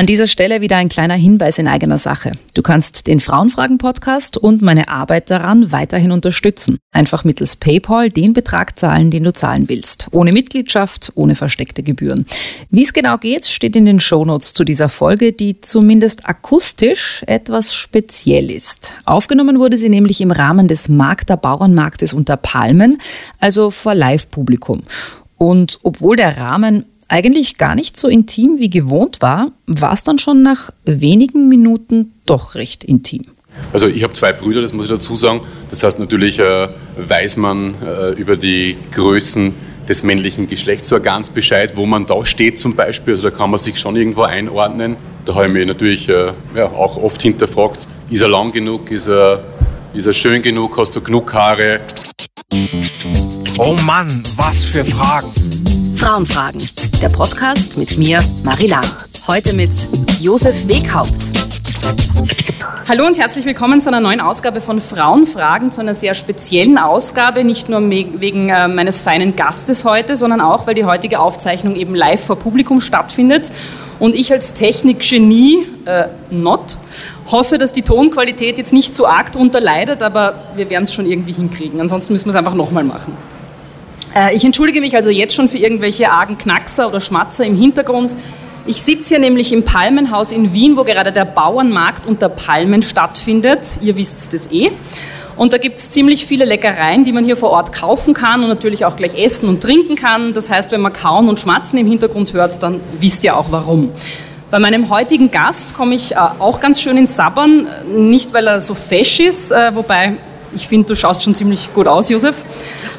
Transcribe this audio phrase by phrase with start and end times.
[0.00, 2.32] An dieser Stelle wieder ein kleiner Hinweis in eigener Sache.
[2.54, 6.78] Du kannst den Frauenfragen-Podcast und meine Arbeit daran weiterhin unterstützen.
[6.90, 10.06] Einfach mittels PayPal den Betrag zahlen, den du zahlen willst.
[10.10, 12.24] Ohne Mitgliedschaft, ohne versteckte Gebühren.
[12.70, 17.74] Wie es genau geht, steht in den Shownotes zu dieser Folge, die zumindest akustisch etwas
[17.74, 18.94] speziell ist.
[19.04, 22.96] Aufgenommen wurde sie nämlich im Rahmen des Magder Bauernmarktes unter Palmen,
[23.38, 24.80] also vor Live-Publikum.
[25.36, 30.18] Und obwohl der Rahmen eigentlich gar nicht so intim wie gewohnt war, war es dann
[30.18, 33.24] schon nach wenigen Minuten doch recht intim.
[33.72, 35.40] Also ich habe zwei Brüder, das muss ich dazu sagen.
[35.70, 39.52] Das heißt natürlich äh, weiß man äh, über die Größen
[39.88, 43.14] des männlichen Geschlechtsorgans Bescheid, wo man da steht zum Beispiel.
[43.14, 44.96] Also da kann man sich schon irgendwo einordnen.
[45.24, 49.08] Da habe ich mich natürlich äh, ja, auch oft hinterfragt, ist er lang genug, ist
[49.08, 49.42] er,
[49.94, 51.80] ist er schön genug, hast du genug Haare?
[53.58, 55.89] Oh Mann, was für Fragen.
[56.00, 56.62] Frauenfragen,
[57.02, 58.80] der Podcast mit mir, Marila.
[59.28, 59.70] Heute mit
[60.18, 61.12] Josef Weghaupt.
[62.88, 67.44] Hallo und herzlich willkommen zu einer neuen Ausgabe von Frauenfragen, zu einer sehr speziellen Ausgabe,
[67.44, 71.94] nicht nur wegen äh, meines feinen Gastes heute, sondern auch, weil die heutige Aufzeichnung eben
[71.94, 73.52] live vor Publikum stattfindet
[73.98, 76.78] und ich als Technikgenie, äh, not,
[77.30, 81.04] hoffe, dass die Tonqualität jetzt nicht zu arg darunter leidet, aber wir werden es schon
[81.04, 81.78] irgendwie hinkriegen.
[81.78, 83.39] Ansonsten müssen wir es einfach nochmal machen.
[84.14, 88.16] Äh, ich entschuldige mich also jetzt schon für irgendwelche argen Knackser oder Schmatzer im Hintergrund.
[88.66, 93.78] Ich sitze hier nämlich im Palmenhaus in Wien, wo gerade der Bauernmarkt unter Palmen stattfindet.
[93.80, 94.70] Ihr wisst das eh.
[95.36, 98.48] Und da gibt es ziemlich viele Leckereien, die man hier vor Ort kaufen kann und
[98.48, 100.34] natürlich auch gleich essen und trinken kann.
[100.34, 103.90] Das heißt, wenn man kauen und schmatzen im Hintergrund hört, dann wisst ihr auch warum.
[104.50, 107.68] Bei meinem heutigen Gast komme ich äh, auch ganz schön ins Sabbern.
[107.96, 110.16] Nicht, weil er so fesch ist, äh, wobei
[110.52, 112.36] ich finde, du schaust schon ziemlich gut aus, Josef.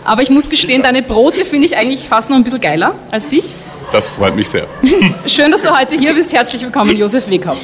[0.06, 3.30] Aber ich muss gestehen, deine Brote finde ich eigentlich fast noch ein bisschen geiler als
[3.30, 3.46] dich.
[3.92, 4.68] Das freut mich sehr.
[5.26, 6.32] Schön, dass du heute hier bist.
[6.32, 7.60] Herzlich willkommen, Josef Weghaupt.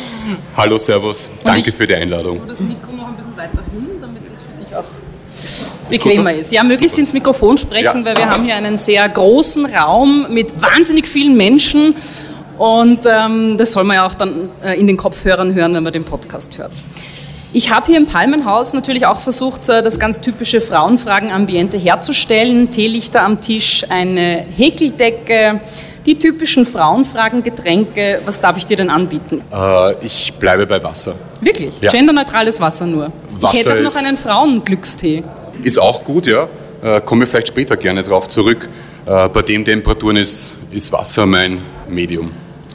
[0.55, 1.29] Hallo, Servus.
[1.43, 2.41] Danke für die Einladung.
[2.47, 4.83] Das Mikro noch ein bisschen weiter hin, damit das für dich auch
[5.89, 6.51] bequemer ist.
[6.51, 8.05] Ja, möglichst ins Mikrofon sprechen, ja.
[8.05, 11.95] weil wir haben hier einen sehr großen Raum mit wahnsinnig vielen Menschen
[12.57, 15.93] und ähm, das soll man ja auch dann äh, in den Kopfhörern hören, wenn man
[15.93, 16.71] den Podcast hört.
[17.53, 22.71] Ich habe hier im Palmenhaus natürlich auch versucht, äh, das ganz typische Frauenfragen-Ambiente herzustellen.
[22.71, 25.61] Teelichter am Tisch, eine Häkeldecke,
[26.05, 28.21] die typischen Frauenfragen-Getränke.
[28.25, 29.41] Was darf ich dir denn anbieten?
[29.51, 31.15] Äh, ich bleibe bei Wasser.
[31.39, 31.79] Wirklich?
[31.79, 31.89] Ja.
[31.89, 33.13] Genderneutrales Wasser nur.
[33.39, 35.23] Wasser ich hätte auch noch einen Frauenglückstee.
[35.63, 36.47] Ist auch gut, ja.
[36.83, 38.67] Äh, komme vielleicht später gerne darauf zurück.
[39.05, 42.31] Äh, bei den Temperaturen ist, ist Wasser mein Medium.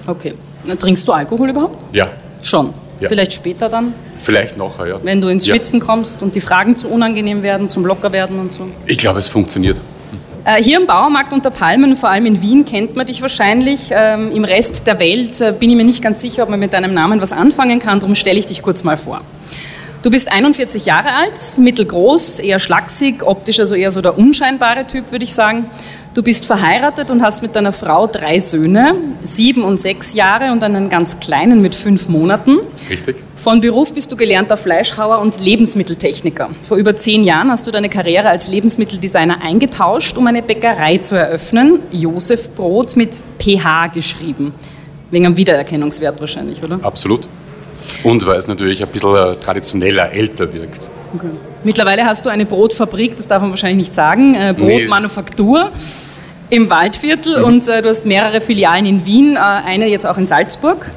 [0.07, 0.33] Okay.
[0.79, 1.95] Trinkst du Alkohol überhaupt?
[1.95, 2.09] Ja.
[2.41, 2.73] Schon?
[3.03, 3.09] Ja.
[3.09, 3.95] Vielleicht später dann?
[4.17, 5.01] Vielleicht nachher, ja.
[5.03, 5.85] Wenn du ins Schwitzen ja.
[5.85, 8.69] kommst und die Fragen zu unangenehm werden, zum locker werden und so?
[8.87, 9.81] Ich glaube, es funktioniert.
[10.45, 13.91] Äh, hier im Bauermarkt unter Palmen, vor allem in Wien, kennt man dich wahrscheinlich.
[13.91, 16.73] Ähm, Im Rest der Welt äh, bin ich mir nicht ganz sicher, ob man mit
[16.73, 17.99] deinem Namen was anfangen kann.
[17.99, 19.21] Darum stelle ich dich kurz mal vor.
[20.03, 25.13] Du bist 41 Jahre alt, mittelgroß, eher schlaksig, optisch also eher so der unscheinbare Typ,
[25.13, 25.67] würde ich sagen.
[26.15, 30.63] Du bist verheiratet und hast mit deiner Frau drei Söhne, sieben und sechs Jahre und
[30.63, 32.59] einen ganz kleinen mit fünf Monaten.
[32.91, 33.17] Richtig.
[33.35, 36.51] Von Beruf bist du gelernter Fleischhauer und Lebensmitteltechniker.
[36.69, 41.17] Vor über zehn Jahren hast du deine Karriere als Lebensmitteldesigner eingetauscht, um eine Bäckerei zu
[41.17, 41.81] eröffnen.
[41.91, 44.53] Josef Brot mit PH geschrieben.
[45.11, 46.79] Wegen am Wiedererkennungswert wahrscheinlich, oder?
[46.83, 47.27] Absolut.
[48.05, 50.91] Und weil es natürlich ein bisschen äh, traditioneller, älter wirkt.
[51.15, 51.29] Okay.
[51.65, 56.57] Mittlerweile hast du eine Brotfabrik, das darf man wahrscheinlich nicht sagen, äh, Brotmanufaktur nee.
[56.57, 57.45] im Waldviertel mhm.
[57.45, 60.91] und äh, du hast mehrere Filialen in Wien, äh, eine jetzt auch in Salzburg.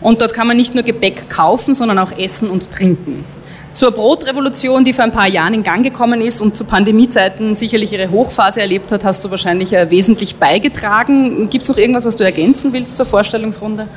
[0.00, 3.24] Und dort kann man nicht nur Gebäck kaufen, sondern auch essen und trinken.
[3.72, 7.92] Zur Brotrevolution, die vor ein paar Jahren in Gang gekommen ist und zu Pandemiezeiten sicherlich
[7.92, 11.50] ihre Hochphase erlebt hat, hast du wahrscheinlich äh, wesentlich beigetragen.
[11.50, 13.88] Gibt es noch irgendwas, was du ergänzen willst zur Vorstellungsrunde?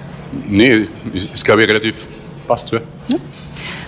[0.48, 2.08] Nee, ist glaube ich relativ
[2.48, 2.72] passt.
[2.72, 2.80] Ja.
[3.10, 3.18] ja.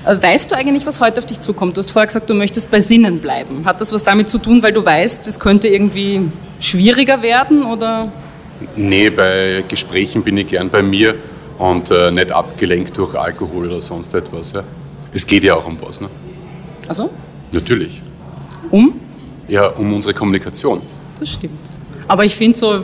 [0.06, 1.76] Äh, weißt du eigentlich, was heute auf dich zukommt?
[1.76, 3.66] Du hast vorher gesagt, du möchtest bei Sinnen bleiben.
[3.66, 6.30] Hat das was damit zu tun, weil du weißt, es könnte irgendwie
[6.60, 7.64] schwieriger werden?
[7.64, 8.12] Oder?
[8.76, 11.16] Nee, bei Gesprächen bin ich gern bei mir
[11.58, 14.54] und äh, nicht abgelenkt durch Alkohol oder sonst etwas.
[14.54, 14.64] Ja.
[15.14, 16.02] Es geht ja auch um was.
[16.02, 16.10] Ne?
[16.88, 17.10] Also?
[17.52, 18.02] Natürlich.
[18.72, 19.00] Um?
[19.48, 20.82] Ja, um unsere Kommunikation.
[21.20, 21.58] Das stimmt.
[22.08, 22.84] Aber ich finde so, wenn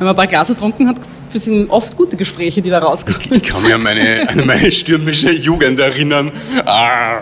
[0.00, 0.96] man ein paar Glas getrunken hat,
[1.32, 3.20] das sind oft gute Gespräche, die da rauskommen.
[3.30, 6.30] Ich kann mich an meine, an meine stürmische Jugend erinnern.
[6.64, 7.20] Ah.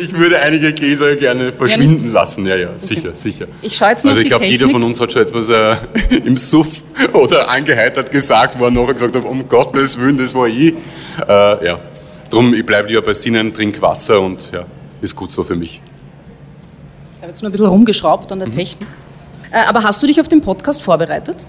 [0.00, 2.46] Ich würde einige Gläser gerne verschwinden ja, lassen.
[2.46, 3.10] Ja, ja, sicher, okay.
[3.14, 3.46] sicher.
[3.62, 5.76] Ich schaue jetzt Also ich glaube, jeder von uns hat schon etwas äh,
[6.24, 10.48] im Suff oder angeheitert gesagt, wo er nachher gesagt hat, um Gottes Willen, das war
[10.48, 10.74] ich.
[11.26, 11.78] Äh, ja,
[12.28, 14.64] drum, ich bleibe lieber bei Sinnen, trinke Wasser und ja,
[15.00, 15.80] ist gut so für mich.
[17.16, 18.56] Ich habe jetzt nur ein bisschen rumgeschraubt an der mhm.
[18.56, 18.88] Technik.
[19.52, 21.44] Äh, aber hast du dich auf den Podcast vorbereitet?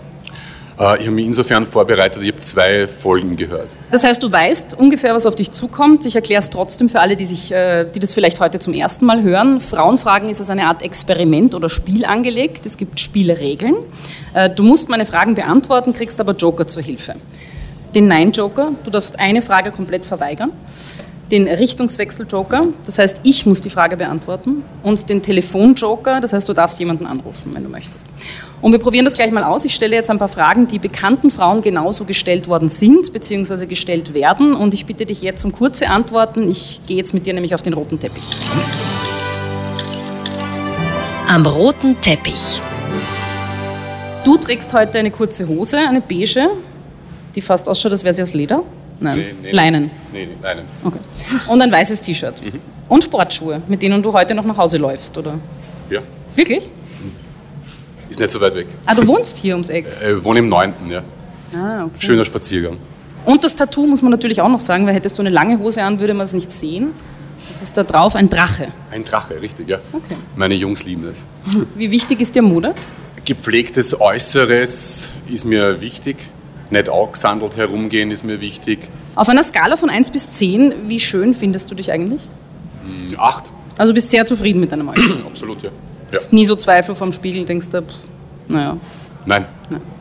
[0.80, 3.68] Äh, ich habe mich insofern vorbereitet, ich habe zwei Folgen gehört.
[3.92, 6.06] Das heißt, du weißt ungefähr, was auf dich zukommt.
[6.06, 9.06] Ich erkläre es trotzdem für alle, die, sich, äh, die das vielleicht heute zum ersten
[9.06, 9.60] Mal hören.
[9.60, 12.66] Frauenfragen ist als eine Art Experiment oder Spiel angelegt.
[12.66, 13.76] Es gibt Spielregeln.
[14.34, 17.16] Äh, du musst meine Fragen beantworten, kriegst aber Joker zur Hilfe.
[17.94, 20.52] Den Nein-Joker, du darfst eine Frage komplett verweigern
[21.32, 26.54] den Richtungswechsel-Joker, das heißt, ich muss die Frage beantworten, und den Telefon-Joker, das heißt, du
[26.54, 28.06] darfst jemanden anrufen, wenn du möchtest.
[28.62, 29.66] Und wir probieren das gleich mal aus.
[29.66, 34.14] Ich stelle jetzt ein paar Fragen, die bekannten Frauen genauso gestellt worden sind, beziehungsweise gestellt
[34.14, 34.54] werden.
[34.54, 36.48] Und ich bitte dich jetzt um kurze Antworten.
[36.48, 38.24] Ich gehe jetzt mit dir nämlich auf den roten Teppich.
[41.28, 42.62] Am roten Teppich.
[44.24, 46.50] Du trägst heute eine kurze Hose, eine beige,
[47.34, 48.62] die fast ausschaut, als wäre sie aus Leder.
[49.00, 49.84] Nein, Nee, nee, Leinen.
[50.14, 50.66] Nee, nee, Leinen.
[50.84, 51.00] Okay.
[51.48, 52.40] Und ein weißes T-Shirt.
[52.44, 52.60] Mhm.
[52.88, 55.40] Und Sportschuhe, mit denen du heute noch nach Hause läufst, oder?
[55.90, 56.02] Ja,
[56.36, 56.70] Wirklich?
[58.12, 58.68] Ist nicht so weit weg.
[58.86, 59.86] Ah, du wohnst hier ums Eck.
[60.18, 61.02] Ich wohne im 9., ja.
[61.56, 61.96] Ah, okay.
[62.00, 62.78] Schöner Spaziergang.
[63.26, 65.84] Und das Tattoo muss man natürlich auch noch sagen, weil hättest du eine lange Hose
[65.84, 66.94] an, würde man es nicht sehen.
[67.52, 68.68] Das ist da drauf ein Drache.
[68.92, 69.80] Ein Drache, richtig, ja.
[69.92, 70.16] Okay.
[70.36, 71.24] Meine Jungs lieben das.
[71.76, 72.74] Wie wichtig ist dir Mode?
[73.26, 76.18] Gepflegtes Äußeres ist mir wichtig.
[76.70, 78.80] Nicht angesandelt herumgehen ist mir wichtig.
[79.16, 82.22] Auf einer Skala von 1 bis 10, wie schön findest du dich eigentlich?
[82.86, 83.44] Hm, Acht,
[83.78, 85.26] Also du bist sehr zufrieden mit deinem Äußeren.
[85.28, 85.70] absolut, ja.
[86.12, 86.18] Ja.
[86.18, 87.94] Hast nie so Zweifel vorm Spiegel, denkst du, pff,
[88.48, 88.78] naja.
[89.26, 89.46] Nein,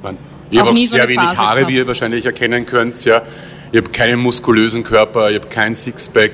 [0.03, 0.17] nein.
[0.51, 1.73] Ich Auch habe auch so sehr eine wenig Phase Haare, gehabt.
[1.73, 3.05] wie ihr wahrscheinlich erkennen könnt.
[3.05, 3.23] Ja.
[3.71, 6.33] Ich habe keinen muskulösen Körper, ich habe kein Sixpack.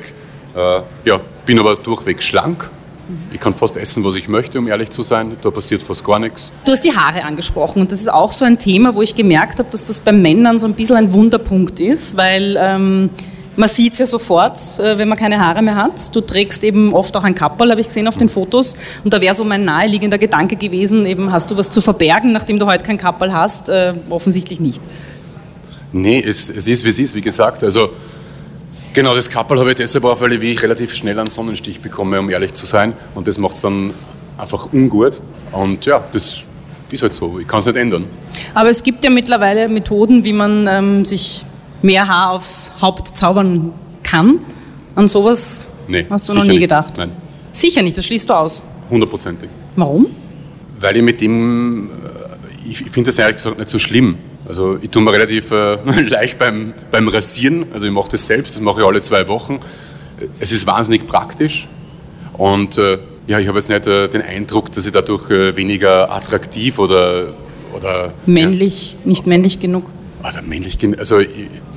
[0.56, 2.70] Äh, ja, bin aber durchweg schlank.
[3.32, 5.37] Ich kann fast essen, was ich möchte, um ehrlich zu sein.
[5.43, 6.50] Da passiert fast gar nichts.
[6.64, 9.58] Du hast die Haare angesprochen und das ist auch so ein Thema, wo ich gemerkt
[9.61, 13.11] habe, dass das bei Männern so ein bisschen ein Wunderpunkt ist, weil ähm,
[13.56, 16.14] man sieht es ja sofort, äh, wenn man keine Haare mehr hat.
[16.14, 18.76] Du trägst eben oft auch ein Kapperl, habe ich gesehen auf den Fotos.
[19.03, 22.58] Und da wäre so mein naheliegender Gedanke gewesen, eben hast du was zu verbergen, nachdem
[22.58, 23.69] du heute kein Kapperl hast?
[23.69, 24.81] Äh, offensichtlich nicht.
[25.93, 27.64] Nee, es, es ist, wie es ist, wie gesagt.
[27.64, 27.91] Also,
[28.93, 32.29] genau, das Kappel habe ich deshalb auch, weil ich relativ schnell einen Sonnenstich bekomme, um
[32.29, 32.93] ehrlich zu sein.
[33.14, 33.94] Und das macht es dann
[34.37, 35.20] einfach ungut.
[35.53, 36.43] Und ja, das
[36.91, 37.38] ist halt so.
[37.38, 38.05] Ich kann es nicht ändern.
[38.55, 41.44] Aber es gibt ja mittlerweile Methoden, wie man ähm, sich
[41.86, 43.72] mehr Haar aufs Haupt zaubern
[44.02, 44.40] kann.
[44.94, 46.60] An sowas Nee, hast du noch nie nicht.
[46.60, 46.94] gedacht?
[46.96, 47.12] Nein,
[47.52, 48.62] Sicher nicht, das schließt du aus.
[48.90, 49.48] hundertprozentig.
[49.76, 50.06] Warum?
[50.80, 54.16] Weil ich mit dem, äh, ich finde das ehrlich gesagt nicht so schlimm.
[54.48, 55.76] Also ich tue mir relativ äh,
[56.08, 59.58] leicht beim, beim Rasieren, also ich mache das selbst, das mache ich alle zwei Wochen.
[60.40, 61.68] Es ist wahnsinnig praktisch
[62.34, 66.10] und äh, ja, ich habe jetzt nicht äh, den Eindruck, dass ich dadurch äh, weniger
[66.12, 67.34] attraktiv oder,
[67.76, 69.84] oder Männlich, nicht männlich genug.
[70.28, 71.28] Oder männlich, gen- also ich-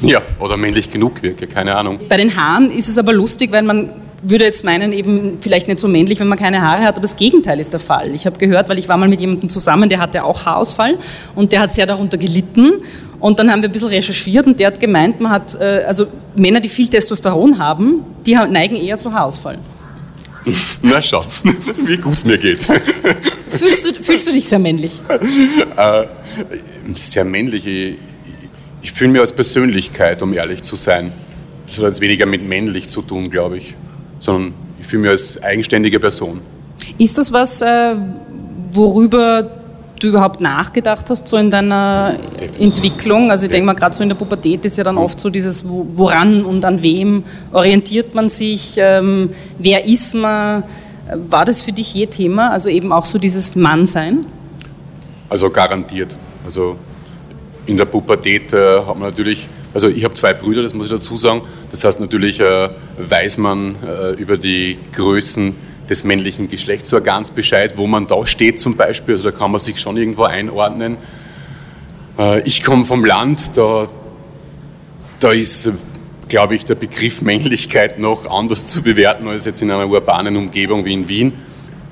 [0.01, 1.99] ja, oder männlich genug wirke, keine Ahnung.
[2.09, 3.91] Bei den Haaren ist es aber lustig, weil man
[4.21, 7.15] würde jetzt meinen, eben vielleicht nicht so männlich, wenn man keine Haare hat, aber das
[7.15, 8.13] Gegenteil ist der Fall.
[8.13, 10.97] Ich habe gehört, weil ich war mal mit jemandem zusammen, der hatte auch Haarausfall
[11.35, 12.73] und der hat sehr darunter gelitten.
[13.19, 16.07] Und dann haben wir ein bisschen recherchiert und der hat gemeint, man hat, äh, also
[16.35, 19.59] Männer, die viel Testosteron haben, die neigen eher zu Haarausfall.
[20.81, 21.23] Na schau,
[21.85, 22.61] wie gut es mir geht.
[23.49, 25.01] Fühlst du, fühlst du dich sehr männlich?
[26.95, 27.65] Sehr männlich.
[28.81, 31.11] Ich, fühle mich als Persönlichkeit, um ehrlich zu sein.
[31.65, 33.75] Das hat jetzt weniger mit männlich zu tun, glaube ich,
[34.19, 36.39] sondern ich fühle mich als eigenständige Person.
[36.97, 37.95] Ist das was, äh,
[38.73, 39.51] worüber
[39.99, 42.15] du überhaupt nachgedacht hast, so in deiner
[42.57, 43.29] Entwicklung?
[43.31, 45.67] Also ich denke mal, gerade so in der Pubertät ist ja dann oft so dieses,
[45.67, 50.63] wo- woran und an wem orientiert man sich, ähm, wer ist man?
[51.29, 52.51] War das für dich je Thema?
[52.51, 54.25] Also eben auch so dieses Mannsein?
[55.27, 56.15] Also garantiert.
[56.45, 56.77] Also
[57.69, 60.91] in der Pubertät äh, hat man natürlich, also ich habe zwei Brüder, das muss ich
[60.91, 61.43] dazu sagen.
[61.69, 65.55] Das heißt natürlich äh, weiß man äh, über die Größen
[65.87, 69.15] des männlichen Geschlechtsorgans Bescheid, wo man da steht zum Beispiel.
[69.15, 70.97] Also da kann man sich schon irgendwo einordnen.
[72.17, 73.85] Äh, ich komme vom Land, da,
[75.19, 75.71] da ist,
[76.27, 80.85] glaube ich, der Begriff Männlichkeit noch anders zu bewerten als jetzt in einer urbanen Umgebung
[80.85, 81.33] wie in Wien.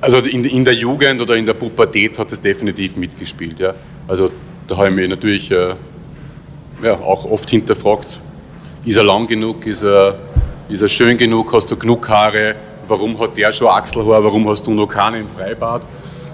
[0.01, 3.59] Also in, in der Jugend oder in der Pubertät hat das definitiv mitgespielt.
[3.59, 3.75] Ja.
[4.07, 4.31] Also
[4.67, 5.75] da habe ich mich natürlich äh,
[6.83, 8.19] ja, auch oft hinterfragt,
[8.85, 10.19] ist er lang genug, ist er,
[10.69, 12.55] ist er schön genug, hast du genug Haare,
[12.87, 15.83] warum hat der schon Achselhaar, warum hast du noch keine im Freibad?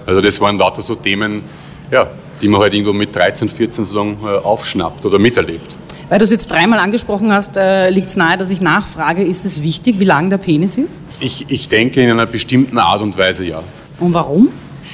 [0.06, 1.42] Also das waren lauter so Themen,
[1.90, 2.10] ja,
[2.42, 5.78] die man halt irgendwo mit 13, 14 sozusagen äh, aufschnappt oder miterlebt.
[6.08, 9.46] Weil du es jetzt dreimal angesprochen hast, äh, liegt es nahe, dass ich nachfrage, ist
[9.46, 11.00] es wichtig, wie lang der Penis ist?
[11.20, 13.62] Ich, ich denke in einer bestimmten Art und Weise ja.
[13.98, 14.48] Und warum?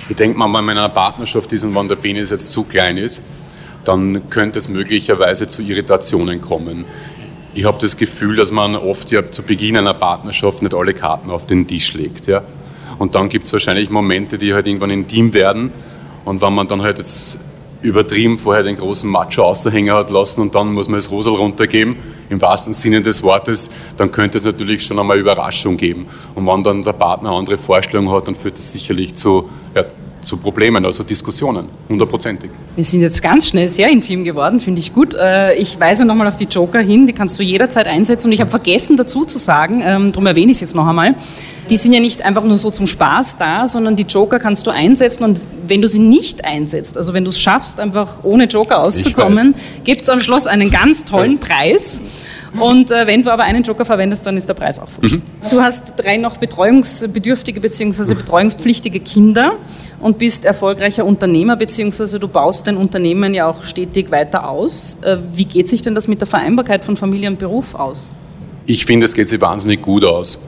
[0.09, 2.65] Ich denke mal, wenn man in einer Partnerschaft ist und wenn der Penis jetzt zu
[2.65, 3.23] klein ist,
[3.85, 6.85] dann könnte es möglicherweise zu Irritationen kommen.
[7.55, 11.31] Ich habe das Gefühl, dass man oft ja zu Beginn einer Partnerschaft nicht alle Karten
[11.31, 12.27] auf den Tisch legt.
[12.27, 12.43] Ja?
[12.99, 15.71] Und dann gibt es wahrscheinlich Momente, die halt irgendwann intim werden.
[16.25, 17.39] Und wenn man dann halt jetzt
[17.83, 21.97] übertrieben vorher den großen Macho außerhänger hat lassen und dann muss man das Rosal runtergeben,
[22.31, 26.07] im wahrsten Sinne des Wortes, dann könnte es natürlich schon einmal Überraschung geben.
[26.35, 29.85] Und wenn dann der Partner andere Vorstellungen hat, dann führt das sicherlich zu, ja,
[30.21, 32.51] zu Problemen, also Diskussionen, hundertprozentig.
[32.77, 35.15] Wir sind jetzt ganz schnell sehr intim geworden, finde ich gut.
[35.15, 38.29] Äh, ich weise nochmal auf die Joker hin, die kannst du jederzeit einsetzen.
[38.29, 41.15] Und ich habe vergessen dazu zu sagen, ähm, darum erwähne ich es jetzt noch einmal,
[41.71, 44.71] die sind ja nicht einfach nur so zum Spaß da, sondern die Joker kannst du
[44.71, 48.81] einsetzen und wenn du sie nicht einsetzt, also wenn du es schaffst, einfach ohne Joker
[48.81, 52.03] auszukommen, gibt es am Schluss einen ganz tollen Preis.
[52.59, 55.13] Und äh, wenn du aber einen Joker verwendest, dann ist der Preis auch futsch.
[55.13, 55.23] Mhm.
[55.51, 58.15] Du hast drei noch betreuungsbedürftige bzw.
[58.15, 59.53] betreuungspflichtige Kinder
[60.01, 62.19] und bist erfolgreicher Unternehmer bzw.
[62.19, 64.99] du baust dein Unternehmen ja auch stetig weiter aus.
[65.03, 68.11] Äh, wie geht sich denn das mit der Vereinbarkeit von Familie und Beruf aus?
[68.67, 70.43] Ich finde, es geht sich wahnsinnig gut aus.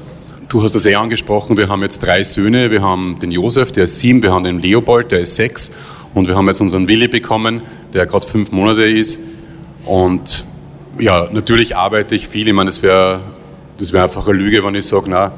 [0.49, 2.71] Du hast das eh angesprochen, wir haben jetzt drei Söhne.
[2.71, 5.73] Wir haben den Josef, der ist sieben, wir haben den Leopold, der ist sechs
[6.15, 7.63] und wir haben jetzt unseren Willi bekommen,
[7.95, 9.19] der gerade fünf Monate ist.
[9.87, 10.45] Und
[10.99, 12.49] ja, natürlich arbeite ich viel.
[12.49, 13.21] Ich meine, das wäre
[13.83, 15.33] das wär einfach eine Lüge, wenn ich sage, na,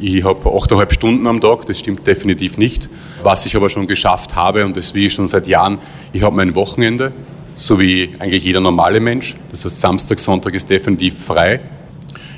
[0.00, 2.88] ich habe 8,5 Stunden am Tag, das stimmt definitiv nicht.
[3.22, 5.78] Was ich aber schon geschafft habe, und das wie schon seit Jahren,
[6.12, 7.12] ich habe mein Wochenende,
[7.54, 9.36] so wie eigentlich jeder normale Mensch.
[9.50, 11.60] Das heißt, Samstag, Sonntag ist definitiv frei.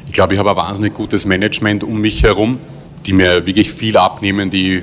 [0.06, 2.58] Ich glaube, ich habe ein wahnsinnig gutes Management um mich herum,
[3.06, 4.82] die mir wirklich viel abnehmen, die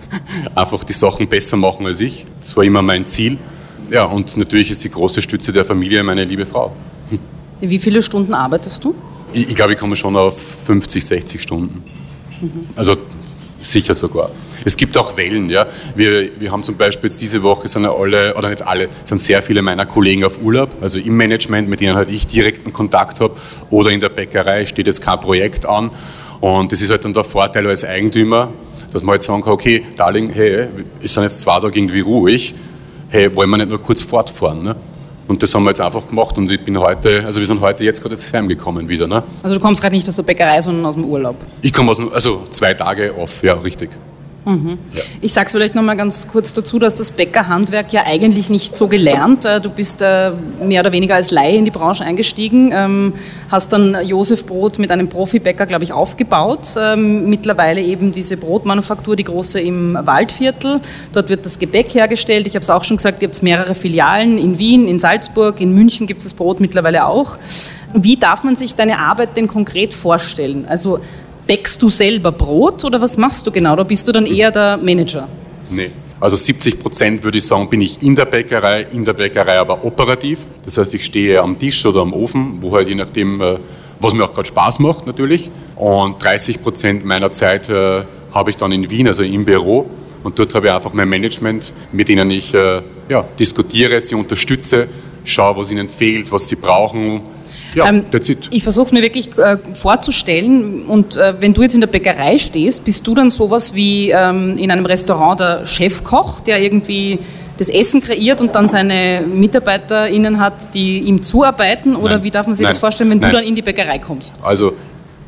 [0.54, 2.26] einfach die Sachen besser machen als ich.
[2.40, 3.38] Das war immer mein Ziel.
[3.90, 6.74] Ja, und natürlich ist die große Stütze der Familie meine liebe Frau.
[7.60, 8.94] Wie viele Stunden arbeitest du?
[9.32, 11.84] Ich, ich glaube, ich komme schon auf 50, 60 Stunden.
[12.40, 12.68] Mhm.
[12.76, 12.96] Also
[13.60, 14.30] sicher sogar.
[14.64, 15.66] Es gibt auch Wellen, ja.
[15.94, 19.42] Wir, wir haben zum Beispiel jetzt diese Woche sind alle, oder nicht alle, sind sehr
[19.42, 23.34] viele meiner Kollegen auf Urlaub, also im Management, mit denen halt ich direkten Kontakt habe,
[23.70, 25.90] oder in der Bäckerei steht jetzt kein Projekt an.
[26.40, 28.52] Und das ist halt dann der Vorteil als Eigentümer,
[28.92, 30.68] dass man halt sagen kann, okay, Darling, hey,
[31.02, 32.54] es sind jetzt zwei Tage irgendwie ruhig,
[33.08, 34.76] hey, wollen wir nicht nur kurz fortfahren, ne?
[35.28, 37.84] Und das haben wir jetzt einfach gemacht und ich bin heute, also wir sind heute
[37.84, 39.06] jetzt gerade jetzt heimgekommen wieder.
[39.06, 39.22] Ne?
[39.42, 41.36] Also du kommst gerade nicht aus der Bäckerei, sondern aus dem Urlaub?
[41.60, 43.90] Ich komme aus, dem, also zwei Tage off, ja, richtig.
[44.48, 44.78] Mhm.
[44.94, 45.02] Ja.
[45.20, 48.74] Ich sage es vielleicht noch mal ganz kurz dazu, dass das Bäckerhandwerk ja eigentlich nicht
[48.74, 49.44] so gelernt.
[49.44, 50.30] Äh, du bist äh,
[50.64, 53.12] mehr oder weniger als Laie in die Branche eingestiegen, ähm,
[53.50, 56.66] hast dann Josef Brot mit einem Profibäcker, glaube ich, aufgebaut.
[56.78, 60.80] Ähm, mittlerweile eben diese Brotmanufaktur, die große im Waldviertel.
[61.12, 62.46] Dort wird das Gebäck hergestellt.
[62.46, 65.74] Ich habe es auch schon gesagt, ihr habt mehrere Filialen in Wien, in Salzburg, in
[65.74, 67.36] München gibt es das Brot mittlerweile auch.
[67.92, 70.64] Wie darf man sich deine Arbeit denn konkret vorstellen?
[70.66, 71.00] Also
[71.48, 73.72] Bäckst du selber Brot oder was machst du genau?
[73.72, 75.26] Oder bist du dann eher der Manager?
[75.70, 75.90] Nee.
[76.20, 79.82] Also 70 Prozent würde ich sagen, bin ich in der Bäckerei, in der Bäckerei aber
[79.82, 80.40] operativ.
[80.66, 83.56] Das heißt, ich stehe am Tisch oder am Ofen, wo halt je nachdem, äh,
[83.98, 85.50] was mir auch gerade Spaß macht natürlich.
[85.74, 88.02] Und 30 Prozent meiner Zeit äh,
[88.34, 89.88] habe ich dann in Wien, also im Büro.
[90.24, 94.86] Und dort habe ich einfach mein Management, mit denen ich äh, ja, diskutiere, sie unterstütze,
[95.24, 97.22] schaue, was ihnen fehlt, was sie brauchen,
[97.74, 98.48] ja, ähm, that's it.
[98.50, 102.84] Ich versuche mir wirklich äh, vorzustellen und äh, wenn du jetzt in der Bäckerei stehst,
[102.84, 107.18] bist du dann sowas wie ähm, in einem Restaurant der Chefkoch, der irgendwie
[107.58, 111.96] das Essen kreiert und dann seine MitarbeiterInnen hat, die ihm zuarbeiten?
[111.96, 112.24] Oder Nein.
[112.24, 112.70] wie darf man sich Nein.
[112.70, 113.30] das vorstellen, wenn Nein.
[113.30, 114.34] du dann in die Bäckerei kommst?
[114.42, 114.74] Also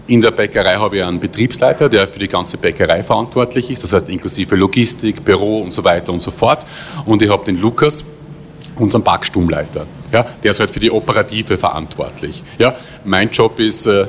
[0.07, 3.93] in der Bäckerei habe ich einen Betriebsleiter, der für die ganze Bäckerei verantwortlich ist, das
[3.93, 6.65] heißt inklusive Logistik, Büro und so weiter und so fort.
[7.07, 8.05] Und ich habe den Lukas,
[8.81, 9.87] unseren Backstummleiter.
[10.13, 12.43] Ja, der ist halt für die Operative verantwortlich.
[12.59, 14.07] Ja, mein Job ist, äh,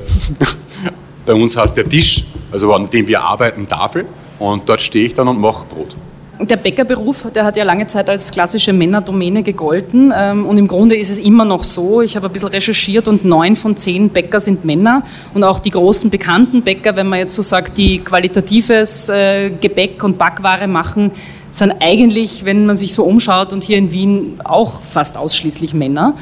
[1.26, 4.06] bei uns heißt der Tisch, also an dem wir arbeiten, Tafel.
[4.38, 5.94] Und dort stehe ich dann und mache Brot.
[6.40, 10.96] Der Bäckerberuf, der hat ja lange Zeit als klassische Männerdomäne gegolten ähm, und im Grunde
[10.96, 12.00] ist es immer noch so.
[12.00, 15.70] Ich habe ein bisschen recherchiert und neun von zehn Bäcker sind Männer und auch die
[15.70, 21.12] großen bekannten Bäcker, wenn man jetzt so sagt, die qualitatives äh, Gebäck und Backware machen,
[21.52, 26.14] sind eigentlich, wenn man sich so umschaut und hier in Wien auch fast ausschließlich Männer.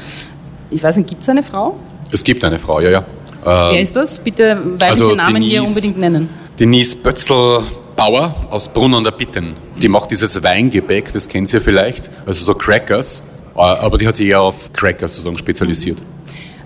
[0.69, 1.77] Ich weiß nicht, gibt es eine Frau?
[2.11, 3.05] Es gibt eine Frau, ja, ja.
[3.43, 4.19] Wer ähm, ist das?
[4.19, 6.29] Bitte weibliche also Namen Denise, hier unbedingt nennen.
[6.59, 9.53] Denise Bötzl-Bauer aus Brunn an der Bitten.
[9.81, 13.23] Die macht dieses Weingebäck, das kennt ihr vielleicht, also so Crackers,
[13.55, 15.97] äh, aber die hat sich eher auf Crackers sozusagen spezialisiert.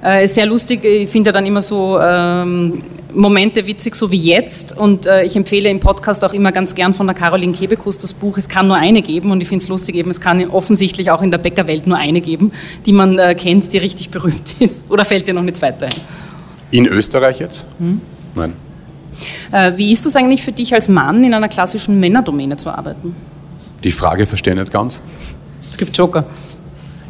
[0.02, 2.84] Äh, sehr lustig, ich finde ja dann immer so ähm,
[3.16, 4.78] Momente witzig, so wie jetzt.
[4.78, 8.14] Und äh, ich empfehle im Podcast auch immer ganz gern von der Caroline Kebekus das
[8.14, 9.32] Buch Es kann nur eine geben.
[9.32, 12.22] Und ich finde es lustig, eben, es kann offensichtlich auch in der Bäckerwelt nur eine
[12.22, 12.52] geben,
[12.86, 14.90] die man äh, kennt, die richtig berühmt ist.
[14.90, 15.94] Oder fällt dir noch eine zweite ein?
[16.72, 17.66] In Österreich jetzt?
[17.80, 18.02] Hm?
[18.36, 18.54] Nein.
[19.52, 23.16] Äh, wie ist das eigentlich für dich als Mann, in einer klassischen Männerdomäne zu arbeiten?
[23.84, 25.02] Die Frage verstehe ich nicht ganz.
[25.62, 26.26] Es gibt Joker.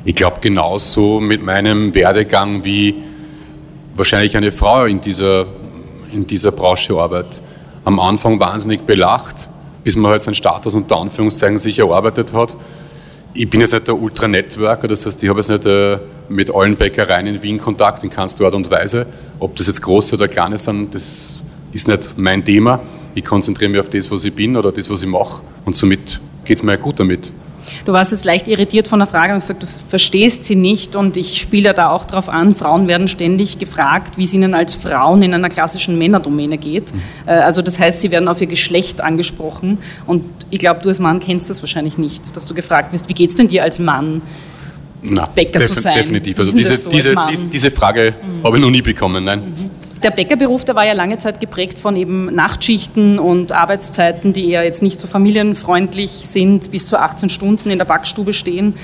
[0.03, 2.95] Ich glaube, genauso mit meinem Werdegang wie
[3.95, 5.45] wahrscheinlich eine Frau in dieser,
[6.15, 7.41] in dieser Branche arbeitet.
[7.83, 9.47] Am Anfang wahnsinnig belacht,
[9.83, 12.55] bis man halt seinen Status unter Anführungszeichen sich erarbeitet hat.
[13.33, 16.75] Ich bin jetzt nicht der Ultra-Networker, das heißt, ich habe jetzt nicht äh, mit allen
[16.77, 19.05] Bäckereien in Wien Kontakt in keinster Art und Weise.
[19.39, 21.41] Ob das jetzt große oder kleine sind, das
[21.73, 22.79] ist nicht mein Thema.
[23.13, 25.41] Ich konzentriere mich auf das, was ich bin oder das, was ich mache.
[25.65, 27.31] Und somit geht es mir gut damit.
[27.85, 31.17] Du warst jetzt leicht irritiert von der Frage und gesagt, du verstehst sie nicht und
[31.17, 35.21] ich spiele da auch darauf an, Frauen werden ständig gefragt, wie es ihnen als Frauen
[35.23, 36.93] in einer klassischen Männerdomäne geht.
[36.93, 36.99] Mhm.
[37.25, 41.19] Also das heißt, sie werden auf ihr Geschlecht angesprochen und ich glaube, du als Mann
[41.19, 44.21] kennst das wahrscheinlich nicht, dass du gefragt wirst, wie geht es denn dir als Mann?
[45.01, 45.97] Na, Bäcker zu sein.
[45.97, 46.39] Definitiv.
[46.39, 47.15] Also diese, so diese,
[47.51, 48.43] diese, Frage mhm.
[48.43, 49.23] habe ich noch nie bekommen.
[49.23, 49.39] Nein.
[49.39, 54.51] Mhm der Bäckerberuf, der war ja lange Zeit geprägt von eben Nachtschichten und Arbeitszeiten, die
[54.51, 58.75] eher jetzt nicht so familienfreundlich sind, bis zu 18 Stunden in der Backstube stehen.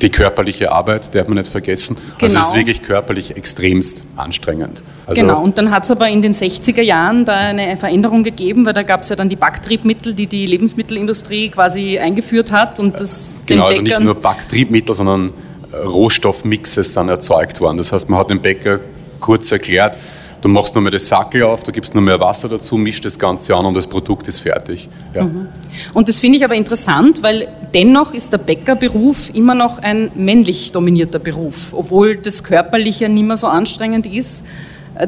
[0.00, 1.96] Die körperliche Arbeit darf man nicht vergessen.
[1.96, 2.14] Genau.
[2.22, 2.60] Also es ist genau.
[2.60, 4.82] wirklich körperlich extremst anstrengend.
[5.06, 8.64] Also genau, und dann hat es aber in den 60er Jahren da eine Veränderung gegeben,
[8.64, 12.80] weil da gab es ja dann die Backtriebmittel, die die Lebensmittelindustrie quasi eingeführt hat.
[12.80, 15.34] Und das genau, also nicht nur Backtriebmittel, sondern
[15.74, 17.76] Rohstoffmixes sind erzeugt worden.
[17.76, 18.80] Das heißt, man hat dem Bäcker
[19.20, 19.98] kurz erklärt,
[20.40, 23.66] Du machst mehr das Sackel auf, du gibst mehr Wasser dazu, mischst das Ganze an
[23.66, 24.88] und das Produkt ist fertig.
[25.14, 25.24] Ja.
[25.24, 25.48] Mhm.
[25.92, 30.72] Und das finde ich aber interessant, weil dennoch ist der Bäckerberuf immer noch ein männlich
[30.72, 34.46] dominierter Beruf, obwohl das Körperliche nicht mehr so anstrengend ist.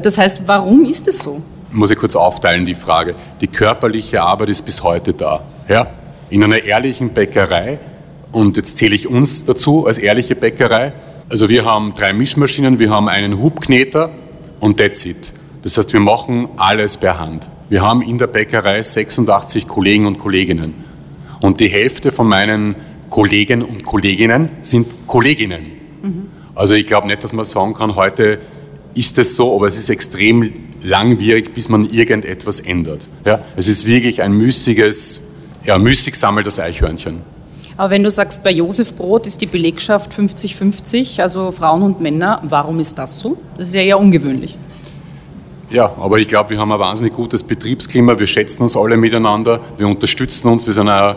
[0.01, 1.41] Das heißt, warum ist es so?
[1.71, 3.15] Muss ich kurz aufteilen, die Frage.
[3.41, 5.41] Die körperliche Arbeit ist bis heute da.
[5.67, 5.87] Ja?
[6.29, 7.79] In einer ehrlichen Bäckerei,
[8.31, 10.93] und jetzt zähle ich uns dazu als ehrliche Bäckerei,
[11.29, 14.11] also wir haben drei Mischmaschinen, wir haben einen Hubkneter,
[14.63, 15.33] und that's it.
[15.61, 17.49] Das heißt, wir machen alles per Hand.
[17.67, 20.73] Wir haben in der Bäckerei 86 Kollegen und Kolleginnen.
[21.41, 22.75] Und die Hälfte von meinen
[23.09, 25.65] Kollegen und Kolleginnen sind Kolleginnen.
[26.01, 26.27] Mhm.
[26.55, 28.39] Also ich glaube nicht, dass man sagen kann, heute
[28.95, 33.09] ist es so, aber es ist extrem langwierig, bis man irgendetwas ändert.
[33.25, 35.19] Ja, es ist wirklich ein müßiges,
[35.65, 37.21] ja, müßig sammelt das Eichhörnchen.
[37.75, 42.41] Aber wenn du sagst, bei Josef Brot ist die Belegschaft 50-50, also Frauen und Männer,
[42.43, 43.37] warum ist das so?
[43.57, 44.57] Das ist ja eher ungewöhnlich.
[45.69, 49.59] Ja, aber ich glaube, wir haben ein wahnsinnig gutes Betriebsklima, wir schätzen uns alle miteinander,
[49.77, 51.15] wir unterstützen uns, wir sind, eine,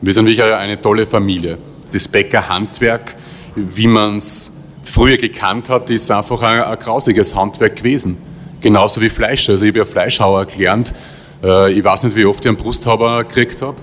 [0.00, 1.58] wir sind wirklich eine tolle Familie.
[1.92, 3.14] Das Bäckerhandwerk,
[3.54, 4.52] wie man es
[4.84, 8.16] früher gekannt hat, ist einfach ein, ein grausiges Handwerk gewesen.
[8.62, 9.50] Genauso wie Fleisch.
[9.50, 10.94] Also ich habe ja Fleischhauer gelernt.
[11.42, 13.76] Äh, ich weiß nicht, wie oft ich einen Brusthauber gekriegt habe.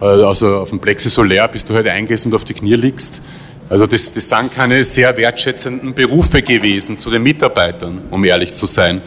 [0.00, 3.22] Äh, also auf dem Plexi Solär, bis du halt eingehst und auf die Knie liegst.
[3.68, 8.66] Also das, das sind keine sehr wertschätzenden Berufe gewesen zu den Mitarbeitern, um ehrlich zu
[8.66, 9.00] sein.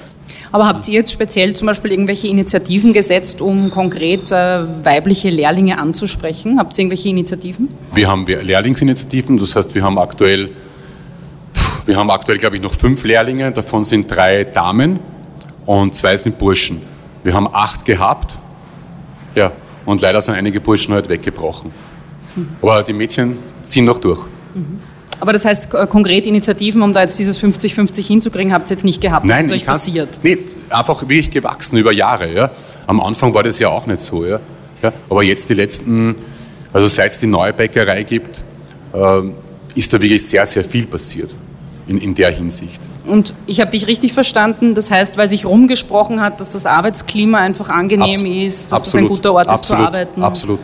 [0.51, 5.77] Aber habt ihr jetzt speziell zum Beispiel irgendwelche Initiativen gesetzt, um konkret äh, weibliche Lehrlinge
[5.77, 6.59] anzusprechen?
[6.59, 7.69] Habt ihr irgendwelche Initiativen?
[7.93, 10.49] Wir haben Lehrlingsinitiativen, das heißt, wir haben aktuell,
[11.85, 14.99] wir haben aktuell, glaube ich, noch fünf Lehrlinge, davon sind drei Damen
[15.65, 16.81] und zwei sind Burschen.
[17.23, 18.33] Wir haben acht gehabt.
[19.35, 19.51] Ja,
[19.85, 21.71] und leider sind einige Burschen halt weggebrochen.
[22.61, 24.21] Aber die Mädchen ziehen noch durch.
[25.19, 29.01] Aber das heißt, konkret Initiativen, um da jetzt dieses 50-50 hinzukriegen, habt ihr jetzt nicht
[29.01, 29.25] gehabt?
[29.25, 30.19] Nein, ist euch passiert?
[30.23, 30.37] Nee,
[30.69, 32.33] einfach wirklich gewachsen über Jahre.
[32.33, 32.51] Ja.
[32.87, 34.25] Am Anfang war das ja auch nicht so.
[34.25, 34.39] Ja.
[34.81, 36.15] ja aber jetzt die letzten,
[36.71, 38.43] also seit es die neue Bäckerei gibt,
[38.93, 39.21] äh,
[39.75, 41.33] ist da wirklich sehr, sehr viel passiert
[41.87, 42.79] in, in der Hinsicht.
[43.09, 47.39] Und ich habe dich richtig verstanden, das heißt, weil sich rumgesprochen hat, dass das Arbeitsklima
[47.39, 50.23] einfach angenehm Abs ist, dass es ein guter Ort absolut, ist zu arbeiten.
[50.23, 50.59] Absolut,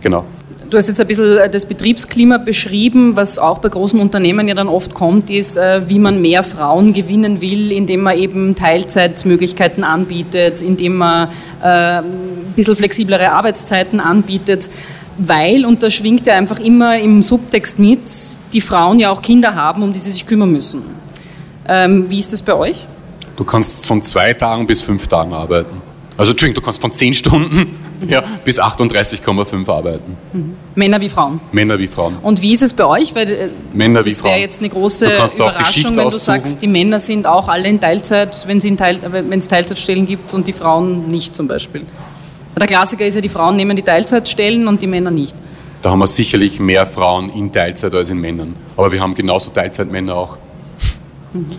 [0.00, 0.24] genau.
[0.68, 4.54] Du hast jetzt ein bisschen äh, das Betriebsklima beschrieben, was auch bei großen Unternehmen ja
[4.54, 9.82] dann oft kommt, ist, äh, wie man mehr Frauen gewinnen will, indem man eben Teilzeitmöglichkeiten
[9.82, 11.28] anbietet, indem man
[11.60, 14.70] äh, ein bisschen flexiblere Arbeitszeiten anbietet
[15.22, 18.00] weil, und da schwingt ja einfach immer im Subtext mit,
[18.52, 20.82] die Frauen ja auch Kinder haben, um die sie sich kümmern müssen.
[21.70, 22.84] Ähm, wie ist das bei euch?
[23.36, 25.80] Du kannst von zwei Tagen bis fünf Tagen arbeiten.
[26.16, 27.78] Also Entschuldigung, du kannst von zehn Stunden
[28.08, 30.16] ja, bis 38,5 arbeiten.
[30.32, 30.54] Mhm.
[30.74, 31.40] Männer wie Frauen?
[31.52, 32.16] Männer wie Frauen.
[32.20, 33.14] Und wie ist es bei euch?
[33.14, 36.98] Weil äh, Männer wie das wäre jetzt eine große Überraschung, wenn du sagst, die Männer
[36.98, 41.86] sind auch alle in Teilzeit, wenn es Teilzeitstellen gibt und die Frauen nicht zum Beispiel.
[42.58, 45.34] Der Klassiker ist ja, die Frauen nehmen die Teilzeitstellen und die Männer nicht.
[45.80, 48.54] Da haben wir sicherlich mehr Frauen in Teilzeit als in Männern.
[48.76, 50.36] Aber wir haben genauso Teilzeitmänner auch.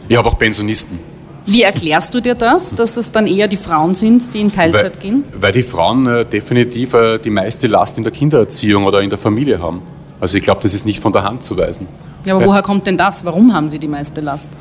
[0.07, 0.99] Ich habe auch Pensionisten.
[1.45, 4.95] Wie erklärst du dir das, dass es dann eher die Frauen sind, die in Teilzeit
[4.95, 5.23] weil, gehen?
[5.39, 9.17] Weil die Frauen äh, definitiv äh, die meiste Last in der Kindererziehung oder in der
[9.17, 9.81] Familie haben.
[10.19, 11.87] Also ich glaube, das ist nicht von der Hand zu weisen.
[12.25, 12.49] Ja, aber ja.
[12.49, 13.25] woher kommt denn das?
[13.25, 14.51] Warum haben sie die meiste Last?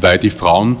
[0.00, 0.76] Weil die Frauen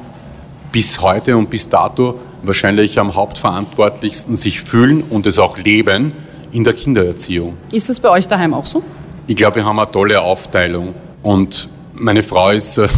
[0.70, 6.12] bis heute und bis dato wahrscheinlich am hauptverantwortlichsten sich fühlen und es auch leben
[6.52, 7.56] in der Kindererziehung.
[7.72, 8.82] Ist das bei euch daheim auch so?
[9.26, 10.94] Ich glaube, wir haben eine tolle Aufteilung.
[11.22, 12.88] Und meine Frau ist äh,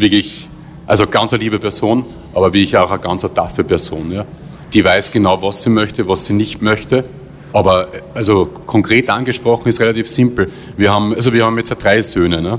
[0.00, 0.48] wirklich,
[0.86, 2.04] also ganz eine liebe Person,
[2.34, 4.12] aber wie ich auch eine ganz taffe Person.
[4.12, 4.24] Ja.
[4.72, 7.04] Die weiß genau, was sie möchte, was sie nicht möchte.
[7.52, 10.50] Aber also konkret angesprochen ist relativ simpel.
[10.76, 12.42] Wir haben, also wir haben jetzt drei Söhne.
[12.42, 12.58] Ne?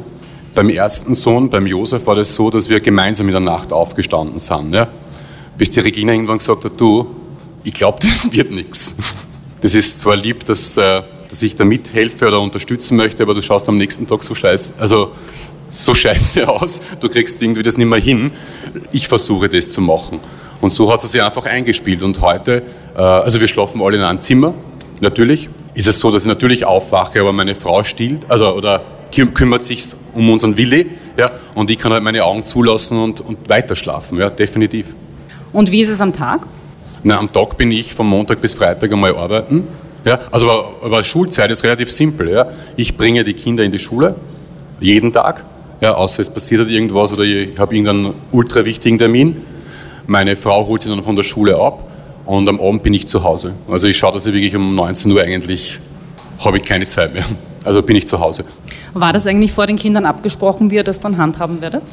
[0.55, 4.39] Beim ersten Sohn, beim Josef, war das so, dass wir gemeinsam in der Nacht aufgestanden
[4.39, 4.73] sind.
[4.73, 4.87] Ja?
[5.57, 7.07] Bis die Regina irgendwann gesagt hat, du,
[7.63, 8.95] ich glaube, das wird nichts.
[9.61, 13.41] Das ist zwar lieb, dass, äh, dass ich da mithelfe oder unterstützen möchte, aber du
[13.41, 15.11] schaust am nächsten Tag so scheiße, also
[15.71, 18.31] so scheiße aus, du kriegst irgendwie das nicht mehr hin.
[18.91, 20.19] Ich versuche das zu machen.
[20.61, 22.03] Und so hat es sich einfach eingespielt.
[22.03, 22.63] Und heute,
[22.95, 24.53] äh, also wir schlafen alle in einem Zimmer,
[25.01, 25.49] natürlich.
[25.73, 28.81] Ist es so, dass ich natürlich aufwache, aber meine Frau stillt, also oder
[29.33, 33.49] kümmert sich um unseren Willi, ja, und ich kann halt meine Augen zulassen und, und
[33.49, 34.87] weiter schlafen, ja, definitiv.
[35.53, 36.47] Und wie ist es am Tag?
[37.03, 39.67] Na, am Tag bin ich von Montag bis Freitag einmal arbeiten.
[40.03, 42.29] Ja, also aber, aber Schulzeit ist relativ simpel.
[42.29, 42.47] Ja.
[42.75, 44.15] Ich bringe die Kinder in die Schule,
[44.79, 45.43] jeden Tag,
[45.81, 49.41] ja, außer es passiert halt irgendwas oder ich habe irgendeinen ultra wichtigen Termin.
[50.07, 51.83] Meine Frau holt sie dann von der Schule ab
[52.25, 53.53] und am Abend bin ich zu Hause.
[53.69, 55.79] Also ich schaue, dass ich wirklich um 19 Uhr eigentlich
[56.43, 57.25] habe ich keine Zeit mehr.
[57.63, 58.45] Also bin ich zu Hause.
[58.93, 61.83] War das eigentlich vor den Kindern abgesprochen, wie ihr das dann handhaben werdet?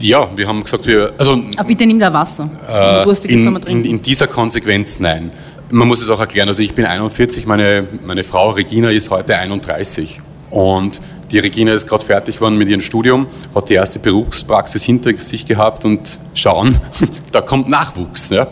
[0.00, 1.12] Ja, wir haben gesagt, wir.
[1.18, 2.50] Also, Aber ah, bitte nimm da Wasser.
[2.68, 5.30] Äh, in, in, in, dieser Konsequenz nein.
[5.70, 6.48] Man muss es auch erklären.
[6.48, 10.20] Also ich bin 41, meine, meine Frau Regina ist heute 31.
[10.50, 11.00] Und
[11.30, 15.46] die Regina ist gerade fertig geworden mit ihrem Studium, hat die erste Berufspraxis hinter sich
[15.46, 16.78] gehabt und schauen,
[17.32, 18.30] da kommt Nachwuchs.
[18.30, 18.48] Ja?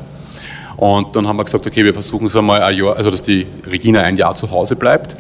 [0.77, 3.47] Und dann haben wir gesagt, okay, wir versuchen es einmal ein Jahr, also dass die
[3.67, 5.17] Regina ein Jahr zu Hause bleibt.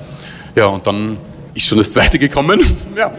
[0.54, 1.18] Ja, und dann
[1.54, 2.60] ist schon das zweite gekommen.
[2.96, 3.12] ja.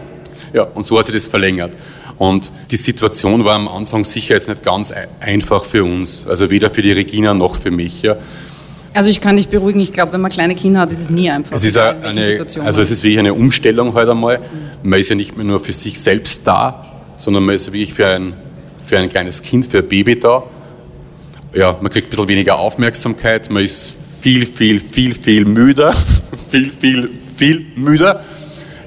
[0.52, 1.72] ja, und so hat sich das verlängert.
[2.16, 6.70] Und die Situation war am Anfang sicher jetzt nicht ganz einfach für uns, also weder
[6.70, 8.02] für die Regina noch für mich.
[8.02, 8.16] Ja.
[8.92, 11.30] Also ich kann dich beruhigen, ich glaube, wenn man kleine Kinder hat, ist es nie
[11.30, 11.54] einfach.
[11.54, 14.40] Es ist eine, also es ist wirklich eine Umstellung heute einmal.
[14.82, 18.06] Man ist ja nicht mehr nur für sich selbst da, sondern man ist wirklich für
[18.06, 18.32] ein,
[18.84, 20.42] für ein kleines Kind, für ein Baby da.
[21.54, 25.92] Ja, man kriegt ein bisschen weniger Aufmerksamkeit, man ist viel, viel, viel, viel müder,
[26.50, 28.24] viel, viel, viel müder.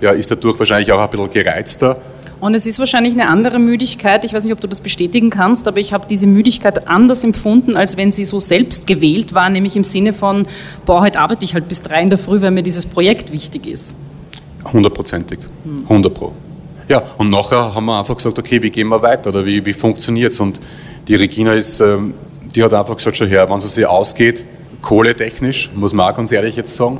[0.02, 2.02] Ja, ist dadurch wahrscheinlich auch ein bisschen gereizter
[2.43, 4.25] und es ist wahrscheinlich eine andere Müdigkeit.
[4.25, 7.77] Ich weiß nicht, ob du das bestätigen kannst, aber ich habe diese Müdigkeit anders empfunden,
[7.77, 10.45] als wenn sie so selbst gewählt war, nämlich im Sinne von,
[10.86, 13.65] boah, heute arbeite ich halt bis drei in der Früh, weil mir dieses Projekt wichtig
[13.65, 13.95] ist.
[14.65, 15.39] Hundertprozentig.
[15.88, 16.34] 100 Pro.
[16.89, 19.73] Ja, und nachher haben wir einfach gesagt, okay, wie gehen wir weiter oder wie, wie
[19.73, 20.39] funktioniert es?
[20.41, 20.60] Und
[21.08, 22.13] die Regina ist, ähm,
[22.53, 24.45] die hat einfach gesagt, schon her, wenn es sich ausgeht,
[24.82, 26.99] kohletechnisch, muss man auch ganz ehrlich jetzt sagen,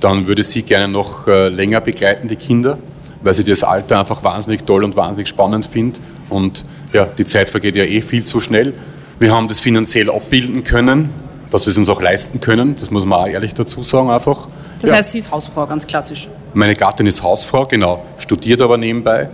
[0.00, 2.78] dann würde sie gerne noch äh, länger begleiten, die Kinder
[3.22, 6.00] weil sie das Alter einfach wahnsinnig toll und wahnsinnig spannend findet.
[6.28, 8.74] Und ja, die Zeit vergeht ja eh viel zu schnell.
[9.18, 11.10] Wir haben das finanziell abbilden können,
[11.50, 12.76] dass wir es uns auch leisten können.
[12.78, 14.48] Das muss man auch ehrlich dazu sagen einfach.
[14.80, 14.96] Das ja.
[14.96, 16.28] heißt, sie ist Hausfrau, ganz klassisch.
[16.52, 18.04] Meine Gattin ist Hausfrau, genau.
[18.18, 19.30] Studiert aber nebenbei.